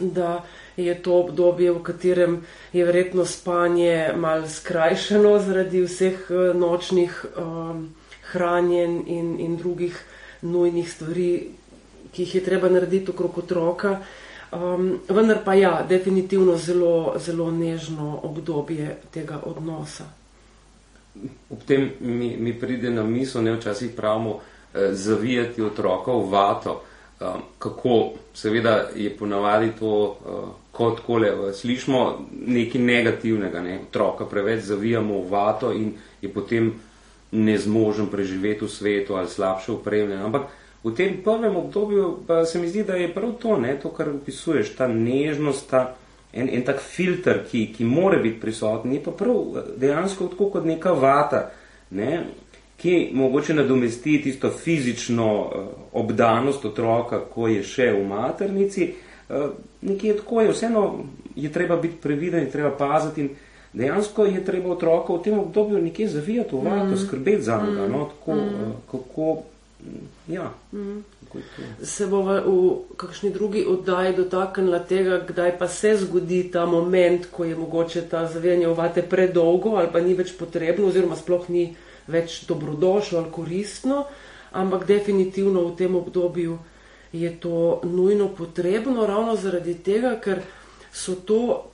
da 0.00 0.44
je 0.76 1.02
to 1.02 1.20
obdobje, 1.20 1.72
v 1.72 1.82
katerem 1.82 2.46
je 2.72 2.84
verjetno 2.84 3.24
spanje 3.24 4.12
mal 4.16 4.48
skrajšano 4.48 5.38
zaradi 5.38 5.82
vseh 5.84 6.30
eh, 6.30 6.54
nočnih 6.54 7.24
um, 7.36 7.88
hranjen 8.32 9.02
in, 9.06 9.40
in 9.40 9.56
drugih 9.56 9.98
nujnih 10.42 10.92
stvari, 10.92 11.50
ki 12.12 12.22
jih 12.22 12.34
je 12.34 12.44
treba 12.44 12.68
narediti 12.68 13.10
okrog 13.10 13.38
otroka. 13.38 13.98
Um, 14.50 14.98
vendar 15.08 15.44
pa 15.44 15.54
ja, 15.54 15.86
definitivno 15.88 16.56
zelo, 16.56 17.14
zelo 17.18 17.50
nežno 17.50 18.20
obdobje 18.22 18.96
tega 19.10 19.38
odnosa. 19.46 20.04
Ob 21.50 21.62
tem 21.66 21.90
mi, 22.00 22.36
mi 22.36 22.54
pride 22.58 22.90
na 22.90 23.02
misel, 23.02 23.42
ne 23.42 23.54
včasih 23.56 23.92
pravimo, 23.96 24.40
eh, 24.74 24.90
zavijati 24.92 25.62
otroka 25.62 26.12
v 26.12 26.30
vato. 26.30 26.80
Um, 27.20 27.42
kako 27.58 28.12
seveda 28.34 28.88
je 28.96 29.16
ponavadi 29.16 29.72
to, 29.78 30.16
uh, 30.26 30.48
kot 30.72 31.00
kole, 31.00 31.34
uh, 31.34 31.54
slišimo 31.54 32.26
nekaj 32.46 32.80
negativnega, 32.80 33.60
ne? 33.60 33.78
otroka 33.88 34.24
preveč 34.24 34.62
zavijamo 34.64 35.18
v 35.18 35.28
vato 35.30 35.72
in 35.72 35.92
je 36.22 36.30
potem 36.32 36.72
nezmožen 37.32 38.06
preživeti 38.06 38.64
v 38.64 38.68
svetu 38.68 39.14
ali 39.20 39.28
slabše 39.28 39.72
upremljen. 39.72 40.22
Ampak 40.22 40.48
v 40.84 40.94
tem 40.96 41.20
prvem 41.24 41.56
obdobju 41.56 42.24
pa 42.26 42.44
se 42.44 42.58
mi 42.58 42.68
zdi, 42.68 42.84
da 42.88 42.96
je 42.96 43.12
prav 43.14 43.36
to, 43.42 43.58
ne? 43.60 43.76
to 43.82 43.92
kar 43.92 44.08
opisuješ, 44.08 44.72
ta 44.76 44.88
nežnost, 44.88 45.68
ta 45.70 45.94
en, 46.32 46.48
en 46.48 46.64
tak 46.64 46.80
filter, 46.80 47.44
ki, 47.50 47.66
ki 47.76 47.84
more 47.84 48.16
biti 48.16 48.40
prisoten, 48.40 48.96
je 48.96 49.04
pa 49.04 49.12
prav 49.12 49.36
uh, 49.36 49.60
dejansko 49.76 50.32
tako 50.32 50.48
kot 50.56 50.64
neka 50.64 50.96
vata. 50.96 51.50
Ne? 51.90 52.24
Ki 52.80 53.10
mogoče 53.12 53.54
nadomesti 53.54 54.22
tisto 54.22 54.50
fizično 54.50 55.40
uh, 55.40 55.66
obdanost 55.92 56.64
otroka, 56.64 57.20
ko 57.34 57.48
je 57.48 57.62
še 57.62 57.90
v 57.92 58.06
maternici. 58.08 58.92
Uh, 59.28 59.50
nekje 59.82 60.16
tako 60.16 60.40
je, 60.40 60.52
vseeno 60.52 60.84
je 61.36 61.52
treba 61.52 61.76
biti 61.76 62.00
previden, 62.02 62.46
je 62.46 62.50
treba 62.50 62.70
paziti 62.70 63.20
in 63.20 63.30
dejansko 63.72 64.24
je 64.24 64.44
treba 64.44 64.72
otroka 64.72 65.12
v 65.12 65.22
tem 65.24 65.38
obdobju 65.38 65.82
nekje 65.82 66.08
zavijati 66.08 66.56
v 66.56 66.64
vato, 66.64 66.94
mm. 66.94 66.98
skrbeti 67.04 67.42
za 67.42 67.60
njega. 67.62 67.88
No, 67.88 68.04
tako, 68.14 68.34
mm. 68.34 68.64
uh, 68.64 68.74
kako, 68.90 69.42
ja, 70.28 70.50
mm. 70.72 71.02
Se 71.82 72.08
bo 72.10 72.24
v, 72.26 72.40
v 72.42 72.96
kakšni 72.98 73.30
drugi 73.30 73.60
oddaji 73.62 74.16
dotaknila 74.16 74.80
tega, 74.82 75.20
kdaj 75.28 75.52
pa 75.58 75.68
se 75.68 75.94
zgodi 76.00 76.42
ta 76.50 76.64
moment, 76.66 77.28
ko 77.30 77.44
je 77.44 77.54
mogoče 77.54 78.02
ta 78.10 78.24
zavijanje 78.26 78.66
v 78.66 78.74
vate 78.74 79.02
predolgo 79.06 79.76
ali 79.78 79.92
pa 79.92 80.00
ni 80.00 80.16
več 80.18 80.32
potrebno 80.34 80.88
oziroma 80.90 81.16
sploh 81.16 81.46
ni 81.48 81.68
več 82.06 82.44
dobrodošlo 82.48 83.18
ali 83.18 83.32
koristno, 83.32 84.04
ampak 84.52 84.86
definitivno 84.86 85.64
v 85.68 85.76
tem 85.76 85.96
obdobju 85.96 86.58
je 87.12 87.30
to 87.40 87.80
nujno 87.84 88.28
potrebno, 88.28 89.06
ravno 89.06 89.36
zaradi 89.36 89.74
tega, 89.74 90.14
ker 90.22 90.42
so 90.92 91.14
to 91.14 91.70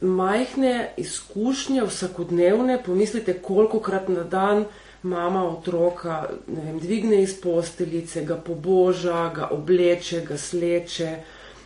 majhne 0.00 0.90
izkušnje, 0.96 1.84
vsakodnevne, 1.86 2.82
pomislite, 2.82 3.38
koliko 3.42 3.80
krat 3.80 4.08
na 4.08 4.24
dan 4.24 4.64
mama 5.02 5.44
otroka 5.48 6.28
vem, 6.46 6.78
dvigne 6.78 7.22
iz 7.22 7.40
posteljice, 7.40 8.24
ga 8.24 8.36
poboža, 8.36 9.30
ga 9.34 9.48
obleče, 9.52 10.20
ga 10.20 10.38
sleče. 10.38 11.16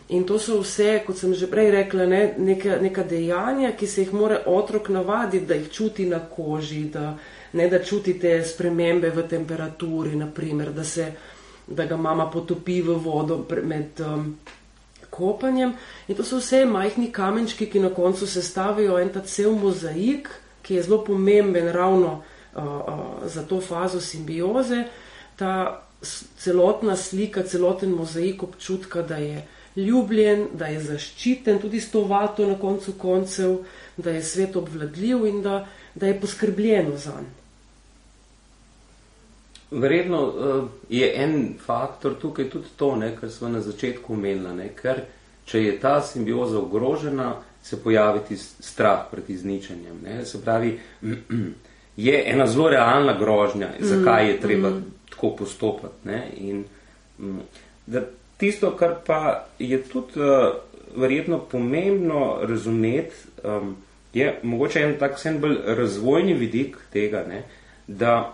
In 0.09 0.23
to 0.25 0.39
so 0.39 0.57
vse, 0.63 1.03
kot 1.05 1.17
sem 1.21 1.33
že 1.37 1.45
prej 1.45 1.69
rekla, 1.69 2.05
ne, 2.09 2.21
neka, 2.37 2.79
neka 2.81 3.03
dejanja, 3.05 3.75
ki 3.77 3.87
se 3.87 4.01
jih 4.01 4.13
mora 4.17 4.39
otrok 4.49 4.89
navaditi, 4.89 5.45
da 5.45 5.57
jih 5.59 5.67
čuti 5.69 6.07
na 6.09 6.17
koži, 6.19 6.87
da, 6.89 7.11
ne, 7.53 7.67
da 7.69 7.77
čutite 7.85 8.31
spremembe 8.41 9.11
v 9.13 9.27
temperaturi, 9.29 10.15
naprimer, 10.17 10.71
da, 10.73 10.83
se, 10.83 11.11
da 11.67 11.85
ga 11.85 11.97
mama 11.97 12.25
potopi 12.33 12.79
v 12.81 12.95
vodo 12.97 13.43
med 13.61 14.01
um, 14.01 14.31
kopanjem. 15.13 15.75
In 16.07 16.17
to 16.17 16.25
so 16.25 16.41
vse 16.41 16.63
majhni 16.65 17.11
kamenčki, 17.13 17.69
ki 17.69 17.85
na 17.85 17.93
koncu 17.93 18.25
sestavijo 18.25 18.97
en 18.97 19.13
ta 19.13 19.21
cel 19.21 19.53
mozaik, 19.53 20.33
ki 20.65 20.79
je 20.79 20.87
zelo 20.89 21.03
pomemben 21.05 21.69
ravno 21.69 22.15
uh, 22.17 22.63
uh, 22.65 23.29
za 23.29 23.45
to 23.45 23.61
fazo 23.61 24.01
simbioze. 24.01 24.87
Ta 25.37 25.85
celotna 26.01 26.97
slika, 26.97 27.45
celoten 27.45 27.93
mozaik 27.93 28.43
občutka, 28.43 29.05
da 29.05 29.21
je 29.21 29.45
ljubljen, 29.87 30.47
da 30.53 30.67
je 30.67 30.79
zaščiten, 30.83 31.59
tudi 31.59 31.79
s 31.79 31.91
to 31.91 32.03
vato 32.07 32.47
na 32.47 32.55
koncu 32.59 32.93
koncev, 32.97 33.57
da 33.97 34.11
je 34.11 34.23
svet 34.23 34.55
obvladljiv 34.55 35.25
in 35.27 35.41
da, 35.41 35.67
da 35.95 36.07
je 36.07 36.19
poskrbljeno 36.21 36.97
za 36.97 37.15
njega. 37.17 37.39
Verjetno 39.71 40.21
uh, 40.27 40.63
je 40.89 41.11
en 41.23 41.53
faktor 41.65 42.15
tukaj 42.21 42.49
tudi 42.49 42.67
to, 42.75 42.95
ne, 42.95 43.11
kar 43.15 43.29
smo 43.29 43.49
na 43.49 43.61
začetku 43.61 44.13
omenili, 44.13 44.71
ker 44.75 45.03
če 45.45 45.61
je 45.63 45.75
ta 45.79 45.99
simbioza 46.01 46.57
ogrožena, 46.57 47.35
se 47.63 47.77
pojavi 47.83 48.37
strah 48.37 49.05
pred 49.11 49.29
izničenjem. 49.29 49.99
Ne. 50.03 50.25
Se 50.25 50.41
pravi, 50.41 50.79
je 52.07 52.23
ena 52.31 52.47
zelo 52.47 52.69
realna 52.69 53.13
grožnja, 53.19 53.69
zakaj 53.79 54.27
je 54.27 54.39
treba 54.41 54.69
mm. 54.69 54.83
tako 55.09 55.35
postopati. 55.43 56.07
Ne. 56.07 56.23
In, 56.37 56.63
mm, 57.19 57.39
da, 57.85 58.01
Tisto, 58.39 58.71
kar 58.79 58.95
pa 59.05 59.45
je 59.59 59.81
tudi 59.83 60.21
uh, 60.23 60.53
verjetno 60.95 61.39
pomembno 61.51 62.39
razumeti, 62.41 63.15
um, 63.43 63.75
je 64.13 64.39
mogoče 64.43 64.79
en 64.79 64.95
tak 64.99 65.19
sen 65.19 65.41
bolj 65.43 65.57
razvojni 65.77 66.33
vidik 66.33 66.77
tega, 66.93 67.25
ne, 67.27 67.43
da, 67.87 68.33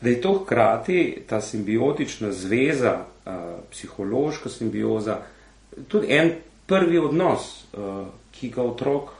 da 0.00 0.08
je 0.08 0.20
to 0.20 0.32
hkrati 0.42 1.22
ta 1.28 1.40
simbiotična 1.40 2.32
zveza, 2.32 2.96
uh, 2.98 3.32
psihološka 3.70 4.48
simbioza, 4.48 5.20
tudi 5.88 6.10
en 6.10 6.32
prvi 6.66 6.98
odnos, 6.98 7.64
uh, 7.72 8.06
ki 8.34 8.50
ga 8.50 8.62
otrok 8.62 9.14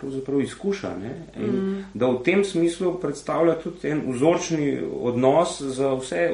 pravzaprav 0.00 0.40
izkuša. 0.40 0.90
Ne? 1.02 1.26
In 1.36 1.50
mm. 1.50 1.84
da 1.94 2.06
v 2.06 2.22
tem 2.24 2.44
smislu 2.44 2.94
predstavlja 3.00 3.54
tudi 3.54 3.88
en 3.88 4.02
vzorčni 4.12 4.80
odnos 5.00 5.60
za 5.60 5.92
vse 5.94 6.30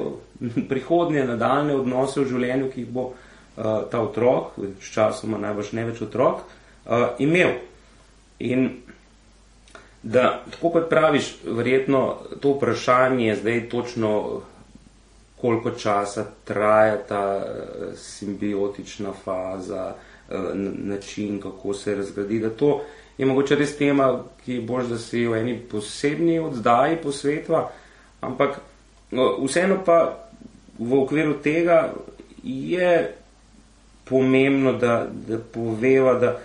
prihodnje 0.71 1.25
nadaljne 1.25 1.75
odnose 1.75 2.21
v 2.21 2.29
življenju, 2.29 2.71
ki 2.71 2.85
jih 2.85 2.91
bo 2.95 3.13
ta 3.57 4.01
otrok, 4.01 4.57
sčasoma 4.83 5.39
najbrž 5.39 5.73
ne 5.73 5.85
več 5.85 6.03
otrok, 6.03 6.43
uh, 6.87 7.07
imel. 7.19 7.55
In 8.39 8.67
da, 10.03 10.43
tako 10.51 10.71
kot 10.75 10.89
praviš, 10.91 11.31
verjetno 11.45 12.03
to 12.41 12.57
vprašanje 12.57 13.37
zdaj 13.41 13.69
točno, 13.71 14.11
koliko 15.41 15.71
časa 15.71 16.25
traja 16.45 16.99
ta 17.09 17.23
simbiotična 17.97 19.13
faza, 19.25 19.95
način, 20.75 21.41
kako 21.41 21.75
se 21.75 21.95
razgradi, 21.95 22.39
da 22.39 22.51
to 22.51 22.81
je 23.19 23.27
mogoče 23.27 23.55
res 23.55 23.77
tema, 23.77 24.23
ki 24.45 24.61
boš 24.61 24.85
da 24.85 24.99
si 24.99 25.27
v 25.27 25.39
eni 25.39 25.59
posebni 25.71 26.39
oddaji 26.39 26.97
posvetva, 27.03 27.71
ampak 28.21 28.59
vseeno 29.45 29.79
pa 29.87 29.99
v 30.79 31.03
okviru 31.03 31.37
tega 31.43 31.93
je 32.43 33.15
pomembno, 34.05 34.73
da, 34.73 35.09
da 35.29 35.39
poveva, 35.39 36.15
da, 36.15 36.39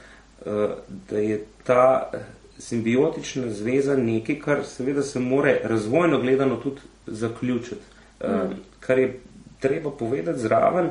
da 1.10 1.18
je 1.18 1.46
ta 1.64 2.12
simbiotična 2.60 3.50
zveza 3.50 3.98
nekaj, 3.98 4.40
kar 4.40 4.66
seveda 4.66 5.04
se 5.04 5.20
more 5.20 5.60
razvojno 5.64 6.22
gledano 6.22 6.56
tudi 6.56 6.82
zaključiti. 7.08 7.82
Mm. 8.24 8.54
Kar 8.80 9.00
je 9.00 9.20
treba 9.60 9.92
povedati 9.92 10.40
zraven, 10.40 10.90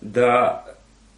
da 0.00 0.64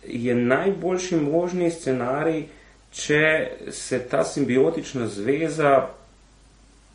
je 0.06 0.34
najboljši 0.34 1.16
možni 1.16 1.70
scenarij, 1.70 2.44
če 2.92 3.50
se 3.70 3.98
ta 4.10 4.24
simbiotična 4.24 5.06
zveza 5.06 5.86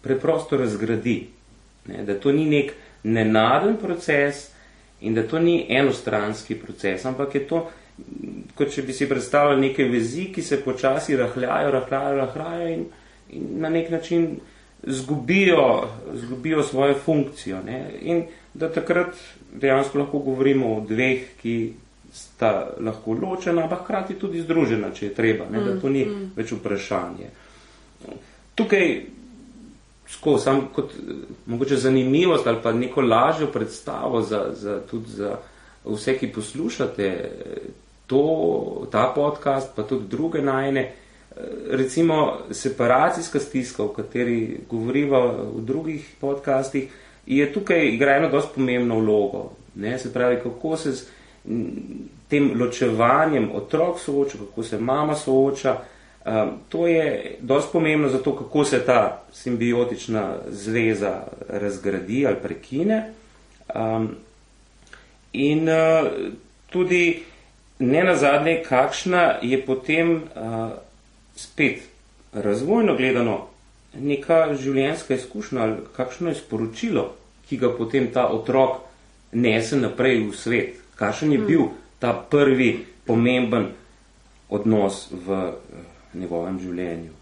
preprosto 0.01 0.57
razgradi. 0.57 1.27
Ne, 1.87 2.03
da 2.03 2.19
to 2.19 2.31
ni 2.31 2.45
nek 2.45 2.73
nenaden 3.03 3.77
proces 3.77 4.49
in 5.01 5.15
da 5.15 5.23
to 5.27 5.39
ni 5.39 5.65
enostranski 5.69 6.55
proces, 6.55 7.05
ampak 7.05 7.35
je 7.35 7.47
to, 7.47 7.69
kot 8.57 8.73
če 8.73 8.83
bi 8.85 8.93
si 8.93 9.07
predstavljali 9.09 9.61
neke 9.69 9.85
vezi, 9.89 10.29
ki 10.33 10.41
se 10.41 10.61
počasi 10.63 11.17
rahljajo, 11.17 11.71
rahljajo, 11.71 12.15
rahljajo 12.17 12.69
in, 12.73 12.85
in 13.29 13.49
na 13.61 13.69
nek 13.69 13.89
način 13.89 14.29
zgubijo, 14.83 15.89
zgubijo 16.13 16.63
svojo 16.63 16.95
funkcijo. 17.05 17.61
Ne. 17.65 17.81
In 18.01 18.23
da 18.53 18.69
takrat 18.73 19.17
dejansko 19.53 19.99
lahko 19.99 20.19
govorimo 20.19 20.75
o 20.75 20.79
dveh, 20.81 21.25
ki 21.41 21.57
sta 22.13 22.69
lahko 22.79 23.13
ločena, 23.13 23.63
ampak 23.63 23.83
hkrati 23.83 24.17
tudi 24.19 24.41
združena, 24.41 24.91
če 24.93 25.05
je 25.05 25.13
treba, 25.13 25.45
ne, 25.51 25.61
da 25.63 25.75
to 25.81 25.89
ni 25.89 26.05
mm, 26.05 26.15
mm. 26.15 26.31
več 26.37 26.53
vprašanje. 26.55 27.29
Tukaj, 28.57 28.93
sko, 30.09 30.37
sam 30.41 30.67
kot 30.73 30.95
mogoče 31.45 31.77
zanimivost 31.77 32.47
ali 32.47 32.61
pa 32.63 32.73
neko 32.73 33.01
lažjo 33.01 33.51
predstavo 33.53 34.21
za, 34.21 34.47
za, 34.55 34.79
tudi 34.89 35.11
za 35.19 35.35
vse, 35.85 36.17
ki 36.17 36.31
poslušate 36.33 37.09
to, 38.07 38.87
ta 38.91 39.11
podcast, 39.15 39.75
pa 39.75 39.83
tudi 39.83 40.07
druge 40.07 40.41
najne, 40.41 40.91
recimo 41.71 42.37
separacijska 42.51 43.39
stiska, 43.39 43.83
o 43.83 43.93
kateri 43.93 44.59
govoriva 44.69 45.25
v 45.27 45.61
drugih 45.61 46.15
podcastih, 46.21 46.89
je 47.25 47.53
tukaj 47.53 47.87
igra 47.87 48.15
eno 48.17 48.29
dosti 48.29 48.55
pomembno 48.55 48.99
vlogo. 48.99 49.51
Ne, 49.75 49.99
se 49.99 50.13
pravi, 50.13 50.39
kako 50.43 50.77
se 50.77 50.91
z, 50.91 51.05
tem 52.27 52.51
ločevanjem 52.59 53.51
otrok 53.55 53.99
sooča, 53.99 54.37
kako 54.37 54.63
se 54.63 54.79
mama 54.79 55.15
sooča. 55.15 55.77
Um, 56.25 56.49
to 56.69 56.87
je 56.87 57.37
dosti 57.39 57.69
pomembno 57.73 58.09
za 58.09 58.17
to, 58.17 58.35
kako 58.35 58.65
se 58.65 58.85
ta 58.85 59.23
simbiotična 59.33 60.35
zveza 60.49 61.21
razgradi 61.49 62.27
ali 62.27 62.35
prekine. 62.43 63.13
Um, 63.75 64.15
in 65.33 65.69
uh, 65.69 66.07
tudi 66.69 67.23
ne 67.79 68.03
nazadnje, 68.03 68.63
kakšna 68.67 69.39
je 69.41 69.61
potem 69.65 70.15
uh, 70.15 70.71
spet 71.35 71.81
razvojno 72.33 72.95
gledano 72.95 73.47
neka 73.93 74.53
življenjska 74.55 75.15
izkušnja 75.15 75.61
ali 75.61 75.77
kakšno 75.95 76.29
je 76.29 76.35
sporočilo, 76.35 77.09
ki 77.49 77.57
ga 77.57 77.71
potem 77.77 78.11
ta 78.13 78.27
otrok 78.27 78.81
nese 79.31 79.77
naprej 79.77 80.23
v 80.27 80.33
svet, 80.35 80.81
kakšen 80.95 81.33
je 81.33 81.39
bil 81.39 81.69
ta 81.99 82.13
prvi 82.13 82.85
pomemben 83.05 83.71
odnos 84.49 85.07
v 85.11 85.37
eh, 85.37 85.53
njegovem 86.13 86.59
življenju. 86.59 87.13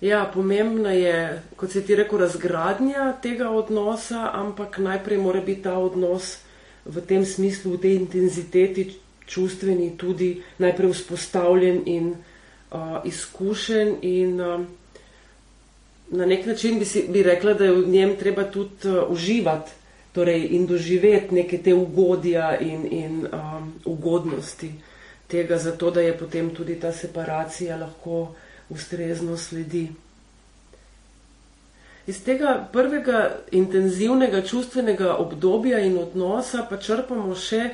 Ja, 0.00 0.22
pomembna 0.34 0.92
je, 0.94 1.42
kot 1.58 1.72
se 1.74 1.82
ti 1.82 1.96
rekel, 1.98 2.20
razgradnja 2.22 3.16
tega 3.22 3.50
odnosa, 3.50 4.28
ampak 4.34 4.78
najprej 4.78 5.18
mora 5.18 5.40
biti 5.42 5.64
ta 5.66 5.74
odnos 5.78 6.36
v 6.88 7.00
tem 7.06 7.24
smislu, 7.24 7.76
v 7.76 7.80
tej 7.80 7.94
intenziteti 7.96 8.96
čustveni 9.28 9.92
tudi 9.96 10.40
najprej 10.58 10.92
vzpostavljen 10.92 11.82
in 11.86 12.14
uh, 12.14 13.04
izkušen 13.04 13.96
in 14.02 14.40
uh, 14.40 14.64
na 16.10 16.26
nek 16.26 16.46
način 16.46 16.78
bi, 16.78 16.84
si, 16.84 17.04
bi 17.08 17.22
rekla, 17.22 17.54
da 17.54 17.64
je 17.64 17.72
v 17.72 17.88
njem 17.88 18.16
treba 18.16 18.44
tudi 18.44 18.88
uh, 18.88 19.10
uživati 19.12 19.70
torej, 20.12 20.48
in 20.56 20.66
doživeti 20.66 21.34
neke 21.34 21.58
te 21.58 21.74
ugodja 21.74 22.56
in, 22.58 22.86
in 22.90 23.26
um, 23.32 23.72
ugodnosti 23.84 24.72
tega, 25.28 25.58
zato 25.58 25.90
da 25.90 26.00
je 26.00 26.16
potem 26.18 26.50
tudi 26.50 26.80
ta 26.80 26.92
separacija 26.92 27.76
lahko 27.76 28.34
ustrezno 28.68 29.36
sledi. 29.36 29.88
Iz 32.08 32.22
tega 32.24 32.54
prvega 32.72 33.36
intenzivnega 33.52 34.40
čustvenega 34.42 35.16
obdobja 35.20 35.82
in 35.84 35.98
odnosa 36.00 36.64
pa 36.70 36.78
črpamo 36.80 37.34
še, 37.36 37.66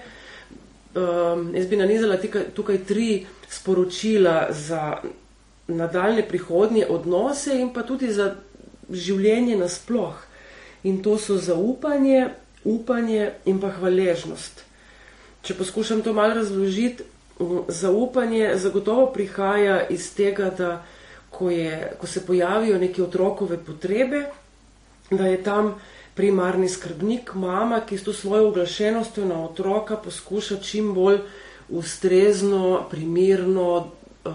um, 0.99 1.53
jaz 1.55 1.68
bi 1.70 1.79
nanizala 1.79 2.18
tukaj, 2.18 2.49
tukaj 2.57 2.81
tri 2.88 3.09
sporočila 3.49 4.49
za 4.51 4.97
nadaljne 5.70 6.25
prihodnje 6.29 6.87
odnose 6.90 7.55
in 7.61 7.70
pa 7.73 7.87
tudi 7.87 8.11
za 8.12 8.35
življenje 8.90 9.57
nasploh 9.57 10.18
in 10.85 10.99
to 11.03 11.14
so 11.18 11.38
zaupanje, 11.38 12.29
upanje 12.64 13.31
in 13.47 13.61
pa 13.61 13.70
hvaležnost. 13.79 14.64
Če 15.44 15.55
poskušam 15.55 16.03
to 16.03 16.12
malo 16.12 16.35
razložiti, 16.35 17.05
zaupanje 17.68 18.57
zagotovo 18.57 19.07
prihaja 19.12 19.87
iz 19.90 20.11
tega, 20.14 20.51
da 20.51 20.85
ko, 21.38 21.51
je, 21.51 21.92
ko 22.01 22.07
se 22.07 22.27
pojavijo 22.27 22.79
neke 22.79 23.03
otrokove 23.03 23.59
potrebe, 23.59 24.25
da 25.11 25.27
je 25.27 25.42
tam 25.42 25.75
primarni 26.14 26.68
skrbnik, 26.68 27.35
mama, 27.35 27.81
ki 27.81 27.99
s 27.99 28.05
to 28.05 28.12
svojo 28.12 28.49
oglašenostjo 28.49 29.25
na 29.27 29.44
otroka 29.44 29.97
poskuša 29.97 30.57
čim 30.62 30.94
bolj 30.94 31.18
ustrezno, 31.68 32.87
primirno 32.90 33.77
uh, 33.79 34.33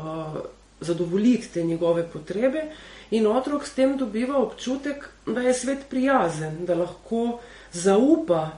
zadovoljiti 0.81 1.53
te 1.53 1.63
njegove 1.63 2.07
potrebe. 2.07 2.63
In 3.11 3.27
otrok 3.27 3.65
s 3.65 3.73
tem 3.73 3.97
dobiva 3.97 4.37
občutek, 4.37 5.09
da 5.25 5.41
je 5.41 5.53
svet 5.53 5.87
prijazen, 5.89 6.65
da 6.65 6.75
lahko 6.75 7.39
zaupa 7.71 8.49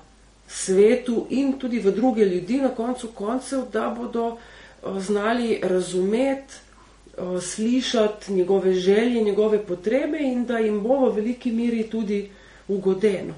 svetu 0.47 1.27
in 1.29 1.53
tudi 1.59 1.79
v 1.79 1.91
druge 1.91 2.25
ljudi, 2.25 2.57
na 2.61 2.69
koncu 2.69 3.07
koncev, 3.15 3.69
da 3.73 3.89
bodo 3.97 4.27
uh, 4.27 4.99
znali 4.99 5.59
razumeti, 5.63 6.70
slišati 7.41 8.33
njegove 8.33 8.73
želje, 8.73 9.21
njegove 9.21 9.59
potrebe 9.65 10.17
in 10.21 10.45
da 10.45 10.59
jim 10.59 10.81
bo 10.81 11.09
v 11.09 11.15
veliki 11.15 11.51
miri 11.51 11.83
tudi 11.83 12.29
ugodeno. 12.67 13.33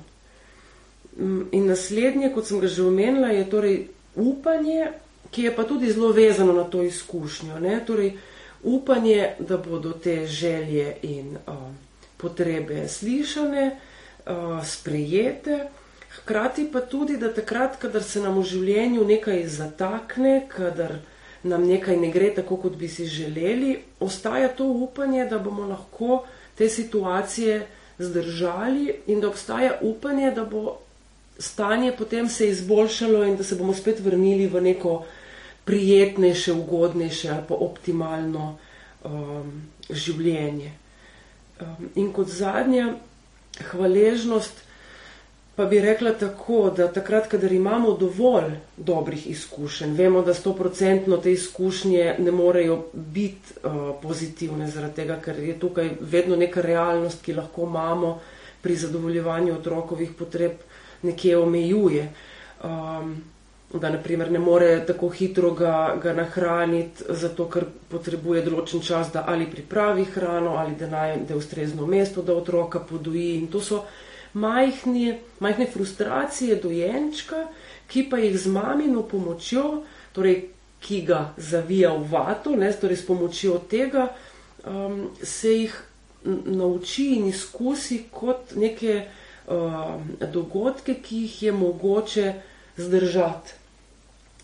Mm, 1.18 1.42
in 1.52 1.68
naslednje, 1.68 2.32
kot 2.34 2.48
sem 2.48 2.60
ga 2.60 2.68
že 2.68 2.84
omenila, 2.84 3.28
je 3.28 3.50
torej 3.50 3.88
upanje, 4.16 4.88
ki 5.32 5.44
je 5.44 5.56
pa 5.56 5.64
tudi 5.64 5.92
zelo 5.92 6.12
vezano 6.12 6.54
na 6.54 6.64
to 6.64 6.84
izkušnjo. 6.84 7.60
Ne? 7.60 7.80
Torej, 7.86 8.14
upanje, 8.64 9.36
da 9.40 9.58
bodo 9.58 9.92
te 9.92 10.26
želje 10.28 10.96
in 11.02 11.38
uh, 11.48 11.54
potrebe 12.18 12.88
slišane, 12.88 13.72
uh, 14.26 14.66
sprejete, 14.66 15.68
hkrati 16.16 16.70
pa 16.74 16.82
tudi, 16.82 17.18
da 17.18 17.34
takrat, 17.34 17.78
kadar 17.78 18.04
se 18.04 18.22
nam 18.22 18.38
v 18.40 18.44
življenju 18.44 19.06
nekaj 19.06 19.48
zatakne, 19.48 20.48
kadar 20.50 21.00
nam 21.44 21.68
nekaj 21.68 21.98
ne 21.98 22.12
gre 22.12 22.34
tako, 22.36 22.58
kot 22.58 22.76
bi 22.80 22.88
si 22.88 23.06
želeli, 23.06 23.80
ostaja 24.00 24.48
to 24.48 24.66
upanje, 24.66 25.26
da 25.26 25.40
bomo 25.40 25.68
lahko 25.68 26.24
te 26.56 26.70
situacije 26.70 27.66
zdržali 28.00 28.96
in 29.08 29.22
da 29.22 29.28
obstaja 29.28 29.78
upanje, 29.82 30.32
da 30.32 30.46
bo 30.46 30.78
stanje 31.40 31.92
potem 31.98 32.30
se 32.30 32.50
izboljšalo 32.50 33.24
in 33.26 33.36
da 33.38 33.44
se 33.44 33.56
bomo 33.56 33.74
spet 33.74 34.00
vrnili 34.00 34.48
v 34.48 34.62
neko 34.62 35.06
prijetnejše, 35.66 36.54
ugodnejše 36.54 37.30
ali 37.30 37.44
pa 37.48 37.56
optimalno 37.56 38.58
um, 39.04 39.64
življenje. 39.90 40.72
Um, 41.62 41.90
in 41.96 42.12
kot 42.14 42.28
zadnja, 42.28 42.96
hvaležnost, 43.72 44.64
pa 45.56 45.66
bi 45.66 45.80
rekla 45.80 46.12
tako, 46.12 46.74
da 46.78 46.88
takrat, 46.92 47.28
kadar 47.28 47.52
imamo 47.52 47.92
dovolj 47.98 48.56
dobrih 48.78 49.28
izkušenj, 49.30 49.94
vemo, 49.94 50.22
da 50.22 50.34
sto 50.34 50.54
procentno 50.54 51.18
te 51.18 51.32
izkušnje 51.32 52.16
ne 52.20 52.32
morejo 52.32 52.86
biti 52.94 53.54
uh, 53.64 53.96
pozitivne, 54.02 54.68
zaradi 54.68 54.96
tega, 54.96 55.20
ker 55.22 55.40
je 55.40 55.60
tukaj 55.60 55.92
vedno 56.00 56.36
neka 56.36 56.62
realnost, 56.62 57.22
ki 57.22 57.34
lahko 57.34 57.68
imamo 57.70 58.20
pri 58.62 58.76
zadovoljevanju 58.76 59.54
otrokovih 59.54 60.12
potreb, 60.18 60.58
nekje 61.02 61.38
omejuje. 61.38 62.10
Um, 62.64 63.16
da 63.74 63.90
naprimer 63.90 64.32
ne 64.32 64.40
more 64.40 64.86
tako 64.86 65.10
hitro 65.10 65.52
ga, 65.52 65.96
ga 66.02 66.14
nahraniti, 66.14 67.04
zato 67.10 67.48
ker 67.50 67.66
potrebuje 67.90 68.44
določen 68.46 68.82
čas, 68.86 69.10
da 69.14 69.24
ali 69.28 69.48
pripravi 69.50 70.06
hrano, 70.14 70.56
ali 70.62 70.76
da 70.78 70.90
najde 70.90 71.36
ustrezno 71.36 71.88
mesto, 71.90 72.22
da 72.22 72.36
otroka 72.38 72.80
podoji. 72.80 73.40
In 73.40 73.48
to 73.48 73.62
so 73.62 73.82
majhne, 74.34 75.20
majhne 75.40 75.68
frustracije 75.74 76.56
dojenčka, 76.56 77.48
ki 77.88 78.08
pa 78.10 78.18
jih 78.18 78.38
z 78.40 78.50
mamino 78.50 79.04
pomočjo, 79.04 79.84
torej 80.14 80.50
ki 80.84 81.02
ga 81.08 81.34
zavija 81.38 81.94
v 81.94 82.08
vato, 82.12 82.56
ne, 82.56 82.72
torej 82.74 82.98
s 82.98 83.06
pomočjo 83.08 83.60
tega, 83.70 84.10
um, 84.66 85.10
se 85.24 85.54
jih 85.54 85.76
nauči 86.46 87.14
in 87.18 87.28
izkusi 87.30 88.04
kot 88.12 88.56
neke 88.56 89.04
um, 89.48 90.04
dogodke, 90.32 90.96
ki 90.96 91.24
jih 91.26 91.44
je 91.44 91.52
mogoče 91.52 92.34
zdržati. 92.78 93.60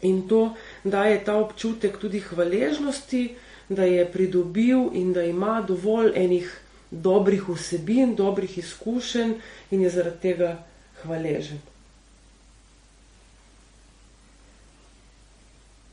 In 0.01 0.27
to 0.27 0.55
daje 0.83 1.23
ta 1.25 1.35
občutek 1.35 1.97
tudi 1.97 2.19
hvaležnosti, 2.19 3.35
da 3.69 3.83
je 3.83 4.05
pridobil 4.11 4.89
in 4.93 5.13
da 5.13 5.23
ima 5.23 5.61
dovolj 5.61 6.11
enih 6.15 6.47
dobrih 6.91 7.49
vsebin, 7.49 8.15
dobrih 8.15 8.57
izkušenj 8.57 9.33
in 9.71 9.81
je 9.81 9.89
zaradi 9.89 10.21
tega 10.21 10.57
hvaležen. 11.01 11.59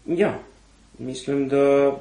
Ja, 0.06 0.38
mislim, 0.98 1.48
da, 1.48 1.96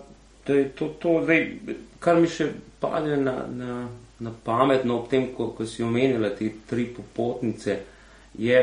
da 0.47 0.53
je 0.53 0.69
to 0.69 0.87
to, 0.87 1.21
Zdaj, 1.23 1.51
kar 1.99 2.19
mi 2.21 2.27
še 2.29 2.51
pade 2.79 3.17
na, 3.17 3.33
na, 3.49 3.87
na 4.19 4.33
pamet, 4.43 4.85
no, 4.85 4.99
ob 5.01 5.09
tem, 5.09 5.31
ko, 5.33 5.49
ko 5.57 5.65
si 5.65 5.83
omenila 5.83 6.29
te 6.29 6.51
tri 6.69 6.85
popotnice, 6.85 7.79
je, 8.37 8.61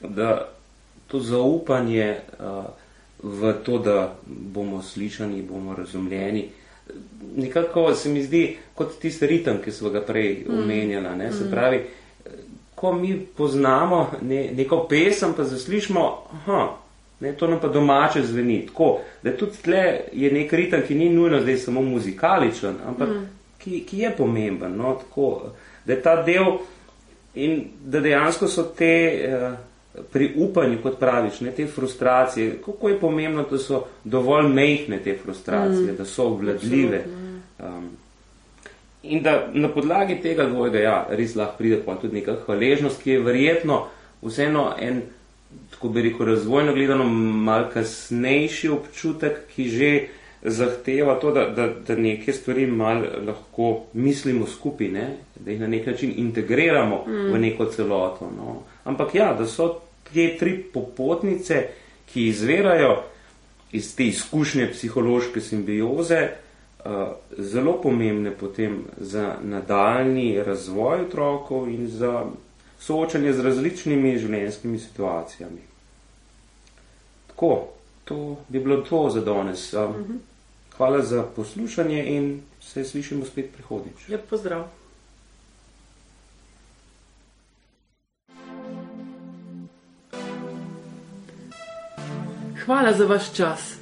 da 0.00 0.52
to 1.06 1.20
zaupanje 1.20 2.06
uh, 2.38 2.68
v 3.22 3.52
to, 3.66 3.78
da 3.78 4.14
bomo 4.26 4.82
slišani, 4.82 5.42
bomo 5.42 5.74
razumljeni. 5.74 6.46
Nekako 7.36 7.94
se 7.94 8.08
mi 8.08 8.22
zdi 8.22 8.56
kot 8.74 8.98
tisti 9.00 9.26
ritem, 9.26 9.58
ki 9.64 9.72
smo 9.72 9.90
ga 9.90 10.00
prej 10.00 10.44
mm. 10.48 10.58
omenjala. 10.62 11.14
Ne? 11.14 11.32
Se 11.32 11.44
mm. 11.44 11.50
pravi, 11.50 11.82
ko 12.74 12.92
mi 12.92 13.16
poznamo 13.36 14.10
ne, 14.22 14.50
neko 14.54 14.86
pesem, 14.88 15.34
pa 15.36 15.44
zaslišimo, 15.44 16.22
aha, 16.32 16.76
ne, 17.20 17.32
to 17.32 17.46
nam 17.46 17.60
pa 17.60 17.68
domače 17.68 18.22
zveni. 18.22 18.66
Tako, 18.66 19.00
da 19.22 19.36
tudi 19.36 19.62
tle 19.64 20.00
je 20.12 20.32
nek 20.32 20.52
ritem, 20.52 20.82
ki 20.88 20.94
ni 20.94 21.10
nujno 21.12 21.40
zdaj 21.40 21.56
samo 21.56 21.82
muzikaličen, 21.82 22.74
ampak 22.86 23.08
mm. 23.08 23.28
ki, 23.58 23.84
ki 23.88 23.98
je 23.98 24.12
pomemben. 24.16 24.76
No? 24.76 24.94
Tako, 25.00 25.52
da 25.84 25.92
je 25.92 26.02
ta 26.02 26.22
del 26.22 26.58
in 27.34 27.64
da 27.84 28.00
dejansko 28.00 28.48
so 28.48 28.70
te. 28.76 28.92
Uh, 29.28 29.56
pri 30.12 30.32
upanju, 30.36 30.78
kot 30.82 30.98
praviš, 30.98 31.40
ne, 31.40 31.50
te 31.50 31.66
frustracije, 31.66 32.58
kako 32.64 32.88
je 32.88 33.00
pomembno, 33.00 33.44
da 33.50 33.58
so 33.58 33.84
dovolj 34.04 34.48
mehne 34.48 34.98
te 35.04 35.16
frustracije, 35.22 35.92
mm. 35.92 35.96
da 35.96 36.04
so 36.04 36.26
obvladljive. 36.26 37.04
Um, 37.58 37.90
in 39.02 39.22
da 39.22 39.48
na 39.52 39.68
podlagi 39.68 40.18
tega 40.22 40.46
dvojega, 40.46 40.78
ja, 40.78 40.96
res 41.10 41.36
lahko 41.36 41.58
pride 41.58 41.80
pa 41.84 41.94
tudi 42.00 42.20
neka 42.20 42.36
hvaležnost, 42.46 43.02
ki 43.02 43.10
je 43.10 43.20
verjetno 43.22 43.86
vseeno 44.22 44.72
en, 44.80 45.02
tako 45.70 45.88
bi 45.88 46.02
rekel, 46.02 46.26
razvojno 46.26 46.74
gledano 46.74 47.04
mal 47.04 47.70
kasnejši 47.72 48.68
občutek, 48.68 49.44
ki 49.54 49.68
že 49.68 49.90
zahteva 50.42 51.14
to, 51.20 51.30
da, 51.32 51.48
da, 51.50 51.68
da 51.86 51.96
neke 51.96 52.32
stvari 52.32 52.66
mal 52.66 53.02
lahko 53.26 53.86
mislimo 53.92 54.46
skupaj, 54.46 54.88
ne? 54.88 55.08
da 55.40 55.50
jih 55.50 55.60
na 55.60 55.66
nek 55.66 55.86
način 55.86 56.12
integriramo 56.16 57.04
mm. 57.06 57.32
v 57.32 57.38
neko 57.38 57.64
celoto. 57.64 58.30
No? 58.36 58.62
Ampak 58.84 59.14
ja, 59.14 59.34
da 59.34 59.46
so 59.46 59.80
te 60.16 60.38
tri 60.38 60.56
popotnice, 60.72 61.68
ki 62.12 62.28
izvirajo 62.28 63.02
iz 63.72 63.92
te 63.96 64.06
izkušnje 64.06 64.70
psihološke 64.72 65.40
simbioze, 65.40 66.20
eh, 66.20 66.90
zelo 67.38 67.76
pomembne 67.82 68.32
potem 68.40 68.84
za 68.96 69.34
nadaljni 69.42 70.42
razvoj 70.42 71.00
otrokov 71.00 71.68
in 71.68 71.88
za 71.88 72.24
soočanje 72.80 73.32
z 73.32 73.44
različnimi 73.44 74.18
življenjskimi 74.18 74.78
situacijami. 74.78 75.64
Tako, 77.26 77.68
to 78.04 78.36
bi 78.48 78.60
bilo 78.60 78.80
to 78.88 79.10
za 79.10 79.20
danes. 79.20 79.72
Eh, 79.74 79.88
mhm. 79.88 80.24
Hvala 80.76 81.02
za 81.02 81.22
poslušanje 81.36 82.04
in 82.16 82.42
se 82.60 82.84
slišimo 82.84 83.24
spet 83.24 83.52
prihodnič. 83.52 84.08
Lep 84.08 84.28
pozdrav. 84.30 84.66
Hvala 92.66 92.92
za 92.92 93.04
vaš 93.06 93.32
čas. 93.32 93.76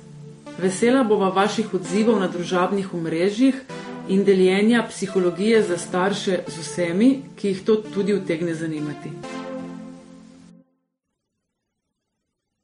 Vesela 0.58 1.04
bova 1.04 1.28
vaših 1.28 1.74
odzivov 1.74 2.18
na 2.20 2.26
družabnih 2.28 2.94
omrežjih 2.94 3.62
in 4.08 4.24
deljenja 4.24 4.82
psihologije 4.88 5.62
za 5.62 5.78
starše 5.78 6.38
z 6.46 6.58
vsemi, 6.58 7.22
ki 7.36 7.48
jih 7.48 7.62
to 7.64 7.76
tudi 7.94 8.14
utegne 8.14 8.54
zanimati. 8.54 9.10